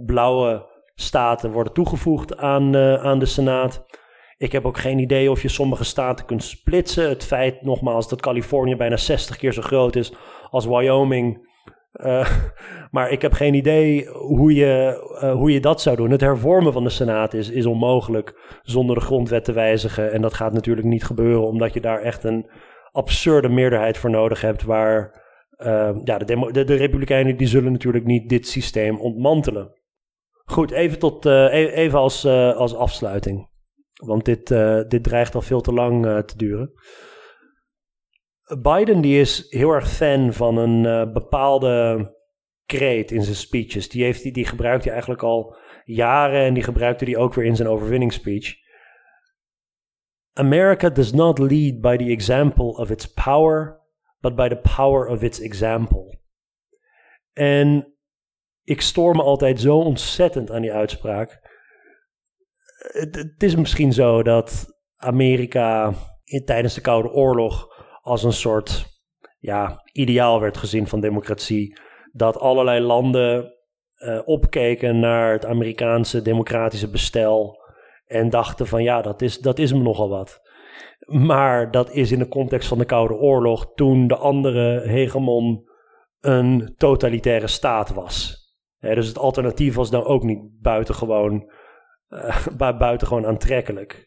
blauwe 0.05 0.65
staten 0.95 1.51
worden 1.51 1.73
toegevoegd 1.73 2.37
aan, 2.37 2.77
aan 2.77 3.19
de 3.19 3.25
Senaat. 3.25 3.85
Ik 4.37 4.51
heb 4.51 4.65
ook 4.65 4.77
geen 4.77 4.99
idee 4.99 5.31
of 5.31 5.41
je 5.41 5.47
sommige 5.47 5.83
staten 5.83 6.25
kunt 6.25 6.43
splitsen. 6.43 7.09
Het 7.09 7.23
feit 7.23 7.61
nogmaals 7.61 8.09
dat 8.09 8.21
Californië 8.21 8.75
bijna 8.75 8.97
60 8.97 9.37
keer 9.37 9.53
zo 9.53 9.61
groot 9.61 9.95
is 9.95 10.13
als 10.49 10.65
Wyoming 10.65 11.46
uh, 11.97 12.29
maar 12.91 13.11
ik 13.11 13.21
heb 13.21 13.33
geen 13.33 13.53
idee 13.53 14.07
hoe 14.07 14.53
je, 14.53 15.03
uh, 15.23 15.31
hoe 15.31 15.51
je 15.51 15.59
dat 15.59 15.81
zou 15.81 15.95
doen. 15.95 16.11
Het 16.11 16.21
hervormen 16.21 16.73
van 16.73 16.83
de 16.83 16.89
Senaat 16.89 17.33
is, 17.33 17.49
is 17.49 17.65
onmogelijk 17.65 18.59
zonder 18.61 18.95
de 18.95 19.01
grondwet 19.01 19.43
te 19.43 19.53
wijzigen. 19.53 20.11
En 20.11 20.21
dat 20.21 20.33
gaat 20.33 20.53
natuurlijk 20.53 20.87
niet 20.87 21.03
gebeuren, 21.03 21.47
omdat 21.47 21.73
je 21.73 21.81
daar 21.81 22.01
echt 22.01 22.23
een 22.23 22.49
absurde 22.91 23.49
meerderheid 23.49 23.97
voor 23.97 24.09
nodig 24.09 24.41
hebt. 24.41 24.63
Waar 24.63 25.25
uh, 25.57 25.95
ja, 26.03 26.17
de, 26.17 26.49
de, 26.51 26.63
de, 26.63 26.75
Republikeinen 26.75 27.37
die 27.37 27.47
zullen 27.47 27.71
natuurlijk 27.71 28.05
niet 28.05 28.29
dit 28.29 28.47
systeem 28.47 28.99
ontmantelen. 28.99 29.75
Goed, 30.45 30.71
even, 30.71 30.99
tot, 30.99 31.25
e-, 31.25 31.49
even 31.49 31.99
als, 31.99 32.25
als 32.55 32.75
afsluiting. 32.75 33.49
Want 33.93 34.25
dit, 34.25 34.47
dit 34.87 35.03
dreigt 35.03 35.35
al 35.35 35.41
veel 35.41 35.61
te 35.61 35.73
lang 35.73 36.23
te 36.25 36.37
duren. 36.37 36.73
Biden 38.55 39.01
die 39.01 39.19
is 39.19 39.45
heel 39.49 39.71
erg 39.71 39.89
fan 39.89 40.33
van 40.33 40.57
een 40.57 40.83
uh, 40.83 41.13
bepaalde 41.13 42.15
kreet 42.65 43.11
in 43.11 43.21
zijn 43.21 43.35
speeches. 43.35 43.89
Die, 43.89 44.03
heeft, 44.03 44.23
die, 44.23 44.31
die 44.31 44.45
gebruikt 44.45 44.83
hij 44.83 44.91
eigenlijk 44.91 45.23
al 45.23 45.57
jaren 45.83 46.45
en 46.45 46.53
die 46.53 46.63
gebruikte 46.63 47.05
hij 47.05 47.17
ook 47.17 47.33
weer 47.33 47.45
in 47.45 47.55
zijn 47.55 47.67
overwinningsspeech. 47.67 48.55
America 50.33 50.89
does 50.89 51.11
not 51.11 51.39
lead 51.39 51.81
by 51.81 51.97
the 51.97 52.09
example 52.09 52.65
of 52.65 52.89
its 52.89 53.13
power, 53.13 53.81
but 54.19 54.35
by 54.35 54.47
the 54.47 54.61
power 54.75 55.07
of 55.07 55.21
its 55.21 55.39
example. 55.39 56.19
En 57.33 57.97
ik 58.63 58.81
stoor 58.81 59.15
me 59.15 59.21
altijd 59.21 59.59
zo 59.59 59.77
ontzettend 59.77 60.51
aan 60.51 60.61
die 60.61 60.73
uitspraak. 60.73 61.39
Het, 62.77 63.15
het 63.15 63.43
is 63.43 63.55
misschien 63.55 63.93
zo 63.93 64.23
dat 64.23 64.65
Amerika 64.95 65.93
in, 66.23 66.45
tijdens 66.45 66.73
de 66.73 66.81
Koude 66.81 67.09
Oorlog 67.09 67.76
als 68.07 68.23
een 68.23 68.33
soort 68.33 68.85
ja, 69.39 69.81
ideaal 69.91 70.39
werd 70.39 70.57
gezien 70.57 70.87
van 70.87 70.99
democratie. 70.99 71.79
Dat 72.11 72.39
allerlei 72.39 72.81
landen 72.81 73.53
uh, 73.97 74.19
opkeken 74.25 74.99
naar 74.99 75.31
het 75.31 75.45
Amerikaanse 75.45 76.21
democratische 76.21 76.89
bestel. 76.89 77.57
En 78.05 78.29
dachten 78.29 78.67
van 78.67 78.83
ja, 78.83 79.01
dat 79.01 79.21
is, 79.21 79.39
dat 79.39 79.59
is 79.59 79.73
me 79.73 79.79
nogal 79.79 80.09
wat. 80.09 80.41
Maar 81.05 81.71
dat 81.71 81.91
is 81.91 82.11
in 82.11 82.19
de 82.19 82.27
context 82.27 82.67
van 82.67 82.77
de 82.77 82.85
Koude 82.85 83.13
Oorlog, 83.13 83.71
toen 83.73 84.07
de 84.07 84.15
andere 84.15 84.81
hegemon 84.87 85.69
een 86.19 86.73
totalitaire 86.77 87.47
staat 87.47 87.93
was. 87.93 88.35
dus 88.79 89.07
het 89.07 89.17
alternatief 89.17 89.75
was 89.75 89.89
dan 89.89 90.03
ook 90.03 90.23
niet 90.23 90.61
buitengewoon, 90.61 91.51
uh, 92.59 92.77
buitengewoon 92.77 93.25
aantrekkelijk. 93.25 94.06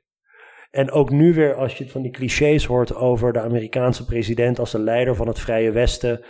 En 0.70 0.90
ook 0.90 1.10
nu 1.10 1.34
weer, 1.34 1.54
als 1.54 1.78
je 1.78 1.88
van 1.88 2.02
die 2.02 2.10
clichés 2.10 2.64
hoort 2.64 2.94
over 2.94 3.32
de 3.32 3.40
Amerikaanse 3.40 4.04
president 4.04 4.58
als 4.58 4.70
de 4.70 4.78
leider 4.78 5.14
van 5.14 5.26
het 5.26 5.38
Vrije 5.38 5.70
Westen. 5.70 6.24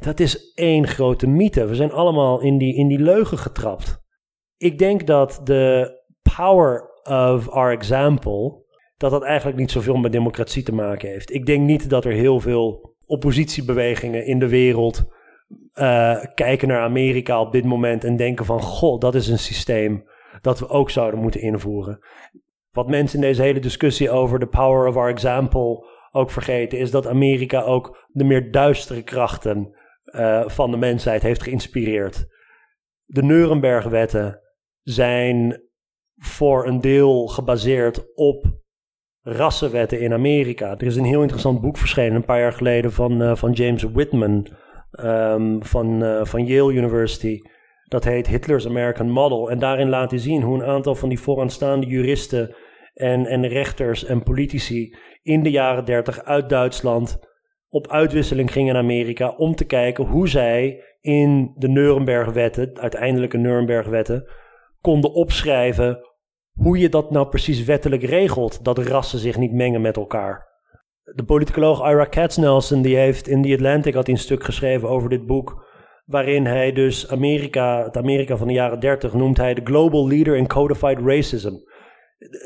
Dat 0.00 0.20
is 0.20 0.52
één 0.54 0.86
grote 0.86 1.26
mythe. 1.26 1.66
We 1.66 1.74
zijn 1.74 1.92
allemaal 1.92 2.40
in 2.40 2.58
die, 2.58 2.74
in 2.74 2.88
die 2.88 2.98
leugen 2.98 3.38
getrapt. 3.38 4.02
Ik 4.56 4.78
denk 4.78 5.06
dat 5.06 5.40
de 5.44 5.92
power 6.36 6.92
of 7.02 7.48
our 7.48 7.72
example, 7.72 8.64
dat 8.96 9.10
dat 9.10 9.22
eigenlijk 9.22 9.58
niet 9.58 9.70
zoveel 9.70 9.96
met 9.96 10.12
democratie 10.12 10.62
te 10.62 10.74
maken 10.74 11.08
heeft. 11.08 11.32
Ik 11.32 11.46
denk 11.46 11.66
niet 11.66 11.90
dat 11.90 12.04
er 12.04 12.12
heel 12.12 12.40
veel 12.40 12.94
oppositiebewegingen 13.06 14.26
in 14.26 14.38
de 14.38 14.48
wereld 14.48 15.04
uh, 15.74 16.24
kijken 16.34 16.68
naar 16.68 16.80
Amerika 16.80 17.40
op 17.40 17.52
dit 17.52 17.64
moment 17.64 18.04
en 18.04 18.16
denken 18.16 18.44
van, 18.44 18.60
goh, 18.60 19.00
dat 19.00 19.14
is 19.14 19.28
een 19.28 19.38
systeem 19.38 20.04
dat 20.40 20.58
we 20.58 20.68
ook 20.68 20.90
zouden 20.90 21.20
moeten 21.20 21.40
invoeren. 21.40 21.98
Wat 22.74 22.88
mensen 22.88 23.20
in 23.20 23.26
deze 23.26 23.42
hele 23.42 23.60
discussie 23.60 24.10
over 24.10 24.38
de 24.38 24.46
power 24.46 24.88
of 24.88 24.96
our 24.96 25.08
example 25.08 25.86
ook 26.10 26.30
vergeten, 26.30 26.78
is 26.78 26.90
dat 26.90 27.06
Amerika 27.06 27.62
ook 27.62 28.06
de 28.08 28.24
meer 28.24 28.50
duistere 28.50 29.02
krachten 29.02 29.74
uh, 30.04 30.48
van 30.48 30.70
de 30.70 30.76
mensheid 30.76 31.22
heeft 31.22 31.42
geïnspireerd. 31.42 32.26
De 33.04 33.22
Nuremberg-wetten 33.22 34.40
zijn 34.82 35.62
voor 36.16 36.66
een 36.66 36.80
deel 36.80 37.26
gebaseerd 37.26 38.14
op 38.14 38.46
rassenwetten 39.20 40.00
in 40.00 40.12
Amerika. 40.12 40.70
Er 40.70 40.86
is 40.86 40.96
een 40.96 41.04
heel 41.04 41.22
interessant 41.22 41.60
boek 41.60 41.76
verschenen 41.76 42.14
een 42.14 42.24
paar 42.24 42.40
jaar 42.40 42.52
geleden 42.52 42.92
van, 42.92 43.22
uh, 43.22 43.34
van 43.34 43.52
James 43.52 43.82
Whitman 43.82 44.48
um, 45.00 45.64
van, 45.64 46.02
uh, 46.02 46.24
van 46.24 46.46
Yale 46.46 46.72
University. 46.72 47.40
Dat 47.84 48.04
heet 48.04 48.26
Hitler's 48.26 48.66
American 48.66 49.10
Model. 49.10 49.50
En 49.50 49.58
daarin 49.58 49.88
laat 49.88 50.10
hij 50.10 50.20
zien 50.20 50.42
hoe 50.42 50.54
een 50.54 50.68
aantal 50.68 50.94
van 50.94 51.08
die 51.08 51.20
vooraanstaande 51.20 51.86
juristen 51.86 52.54
en, 52.94 53.26
en 53.26 53.48
rechters 53.48 54.04
en 54.04 54.22
politici 54.22 54.96
in 55.22 55.42
de 55.42 55.50
jaren 55.50 55.84
dertig 55.84 56.24
uit 56.24 56.48
Duitsland 56.48 57.18
op 57.68 57.88
uitwisseling 57.88 58.52
gingen 58.52 58.74
in 58.74 58.80
Amerika 58.80 59.28
om 59.28 59.54
te 59.54 59.64
kijken 59.64 60.04
hoe 60.04 60.28
zij 60.28 60.82
in 61.00 61.52
de 61.56 61.68
Nurembergwetten, 61.68 62.78
uiteindelijke 62.78 63.36
Nurembergwetten, 63.36 64.28
konden 64.80 65.12
opschrijven 65.12 65.98
hoe 66.52 66.78
je 66.78 66.88
dat 66.88 67.10
nou 67.10 67.28
precies 67.28 67.64
wettelijk 67.64 68.02
regelt, 68.02 68.64
dat 68.64 68.78
rassen 68.78 69.18
zich 69.18 69.36
niet 69.36 69.52
mengen 69.52 69.80
met 69.80 69.96
elkaar. 69.96 70.52
De 71.02 71.24
politicoloog 71.24 71.90
Ira 71.90 72.04
Katznelson 72.04 72.82
die 72.82 72.96
heeft 72.96 73.28
in 73.28 73.42
The 73.42 73.52
Atlantic 73.52 73.94
had 73.94 74.08
een 74.08 74.16
stuk 74.16 74.44
geschreven 74.44 74.88
over 74.88 75.08
dit 75.08 75.26
boek, 75.26 75.66
waarin 76.04 76.46
hij 76.46 76.72
dus 76.72 77.10
Amerika, 77.10 77.84
het 77.84 77.96
Amerika 77.96 78.36
van 78.36 78.46
de 78.46 78.52
jaren 78.52 78.80
30 78.80 79.12
noemt 79.12 79.36
hij 79.36 79.54
de 79.54 79.64
global 79.64 80.08
leader 80.08 80.36
in 80.36 80.46
codified 80.46 80.98
racism. 80.98 81.54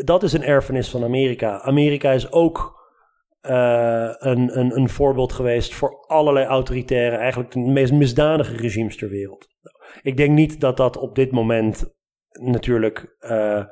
Dat 0.04 0.22
is 0.22 0.32
een 0.32 0.44
erfenis 0.44 0.90
van 0.90 1.04
Amerika. 1.04 1.60
Amerika 1.60 2.12
is 2.12 2.32
ook 2.32 2.76
uh, 3.42 4.14
een, 4.18 4.58
een, 4.58 4.76
een 4.76 4.88
voorbeeld 4.88 5.32
geweest 5.32 5.74
voor 5.74 6.04
allerlei 6.06 6.46
autoritaire, 6.46 7.16
eigenlijk 7.16 7.50
de 7.50 7.58
meest 7.58 7.92
misdadige 7.92 8.56
regimes 8.56 8.96
ter 8.96 9.08
wereld. 9.08 9.48
Ik 10.02 10.16
denk 10.16 10.30
niet 10.30 10.60
dat 10.60 10.76
dat 10.76 10.96
op 10.96 11.14
dit 11.14 11.30
moment 11.30 11.94
natuurlijk 12.40 13.16
uh, 13.20 13.64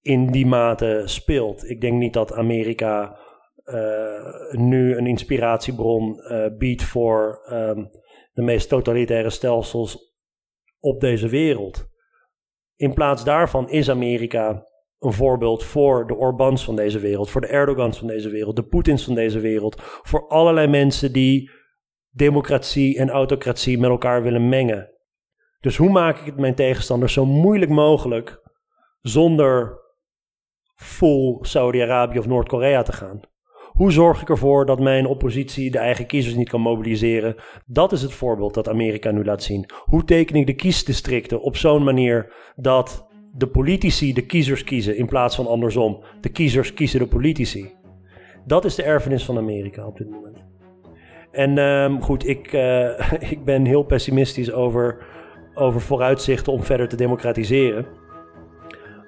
in 0.00 0.30
die 0.30 0.46
mate 0.46 1.02
speelt. 1.04 1.68
Ik 1.70 1.80
denk 1.80 1.98
niet 1.98 2.12
dat 2.12 2.32
Amerika 2.32 3.18
uh, 3.64 4.50
nu 4.50 4.96
een 4.96 5.06
inspiratiebron 5.06 6.20
biedt 6.58 6.82
voor 6.82 7.46
um, 7.52 7.90
de 8.32 8.42
meest 8.42 8.68
totalitaire 8.68 9.30
stelsels 9.30 10.14
op 10.80 11.00
deze 11.00 11.28
wereld. 11.28 11.86
In 12.76 12.94
plaats 12.94 13.24
daarvan 13.24 13.70
is 13.70 13.90
Amerika 13.90 14.66
een 15.04 15.12
voorbeeld 15.12 15.64
voor 15.64 16.06
de 16.06 16.14
Orbans 16.14 16.64
van 16.64 16.76
deze 16.76 16.98
wereld, 16.98 17.30
voor 17.30 17.40
de 17.40 17.46
Erdogans 17.46 17.98
van 17.98 18.06
deze 18.06 18.30
wereld, 18.30 18.56
de 18.56 18.66
Poetins 18.66 19.04
van 19.04 19.14
deze 19.14 19.40
wereld, 19.40 19.76
voor 20.02 20.28
allerlei 20.28 20.66
mensen 20.66 21.12
die 21.12 21.50
democratie 22.10 22.98
en 22.98 23.10
autocratie 23.10 23.78
met 23.78 23.90
elkaar 23.90 24.22
willen 24.22 24.48
mengen. 24.48 24.92
Dus 25.60 25.76
hoe 25.76 25.90
maak 25.90 26.18
ik 26.18 26.26
het 26.26 26.38
mijn 26.38 26.54
tegenstanders 26.54 27.12
zo 27.12 27.24
moeilijk 27.24 27.70
mogelijk 27.70 28.40
zonder 29.00 29.78
full 30.74 31.38
Saudi-Arabië 31.40 32.18
of 32.18 32.26
Noord-Korea 32.26 32.82
te 32.82 32.92
gaan? 32.92 33.20
Hoe 33.74 33.92
zorg 33.92 34.22
ik 34.22 34.28
ervoor 34.28 34.66
dat 34.66 34.80
mijn 34.80 35.06
oppositie 35.06 35.70
de 35.70 35.78
eigen 35.78 36.06
kiezers 36.06 36.34
niet 36.34 36.48
kan 36.48 36.60
mobiliseren? 36.60 37.34
Dat 37.66 37.92
is 37.92 38.02
het 38.02 38.12
voorbeeld 38.12 38.54
dat 38.54 38.68
Amerika 38.68 39.10
nu 39.10 39.24
laat 39.24 39.42
zien. 39.42 39.70
Hoe 39.84 40.04
teken 40.04 40.36
ik 40.36 40.46
de 40.46 40.54
kiesdistricten 40.54 41.40
op 41.40 41.56
zo'n 41.56 41.84
manier 41.84 42.32
dat 42.56 43.06
de 43.36 43.46
politici 43.46 44.12
de 44.12 44.26
kiezers 44.26 44.64
kiezen 44.64 44.96
in 44.96 45.06
plaats 45.06 45.36
van 45.36 45.46
andersom. 45.46 46.00
De 46.20 46.28
kiezers 46.28 46.74
kiezen 46.74 46.98
de 46.98 47.06
politici. 47.06 47.72
Dat 48.44 48.64
is 48.64 48.74
de 48.74 48.82
erfenis 48.82 49.24
van 49.24 49.38
Amerika 49.38 49.86
op 49.86 49.98
dit 49.98 50.10
moment. 50.10 50.44
En 51.30 51.58
um, 51.58 52.02
goed, 52.02 52.28
ik, 52.28 52.52
uh, 52.52 53.12
ik 53.32 53.44
ben 53.44 53.64
heel 53.64 53.82
pessimistisch 53.82 54.52
over, 54.52 55.06
over 55.54 55.80
vooruitzichten 55.80 56.52
om 56.52 56.62
verder 56.62 56.88
te 56.88 56.96
democratiseren. 56.96 57.86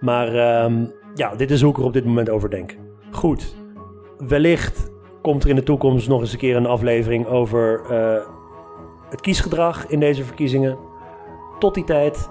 Maar 0.00 0.62
um, 0.64 0.92
ja, 1.14 1.34
dit 1.34 1.50
is 1.50 1.62
hoe 1.62 1.70
ik 1.70 1.78
er 1.78 1.84
op 1.84 1.92
dit 1.92 2.04
moment 2.04 2.30
over 2.30 2.50
denk. 2.50 2.76
Goed, 3.10 3.56
wellicht 4.18 4.90
komt 5.22 5.44
er 5.44 5.50
in 5.50 5.56
de 5.56 5.62
toekomst 5.62 6.08
nog 6.08 6.20
eens 6.20 6.32
een 6.32 6.38
keer 6.38 6.56
een 6.56 6.66
aflevering 6.66 7.26
over 7.26 7.80
uh, 7.90 8.26
het 9.10 9.20
kiesgedrag 9.20 9.86
in 9.86 10.00
deze 10.00 10.24
verkiezingen. 10.24 10.78
Tot 11.58 11.74
die 11.74 11.84
tijd 11.84 12.30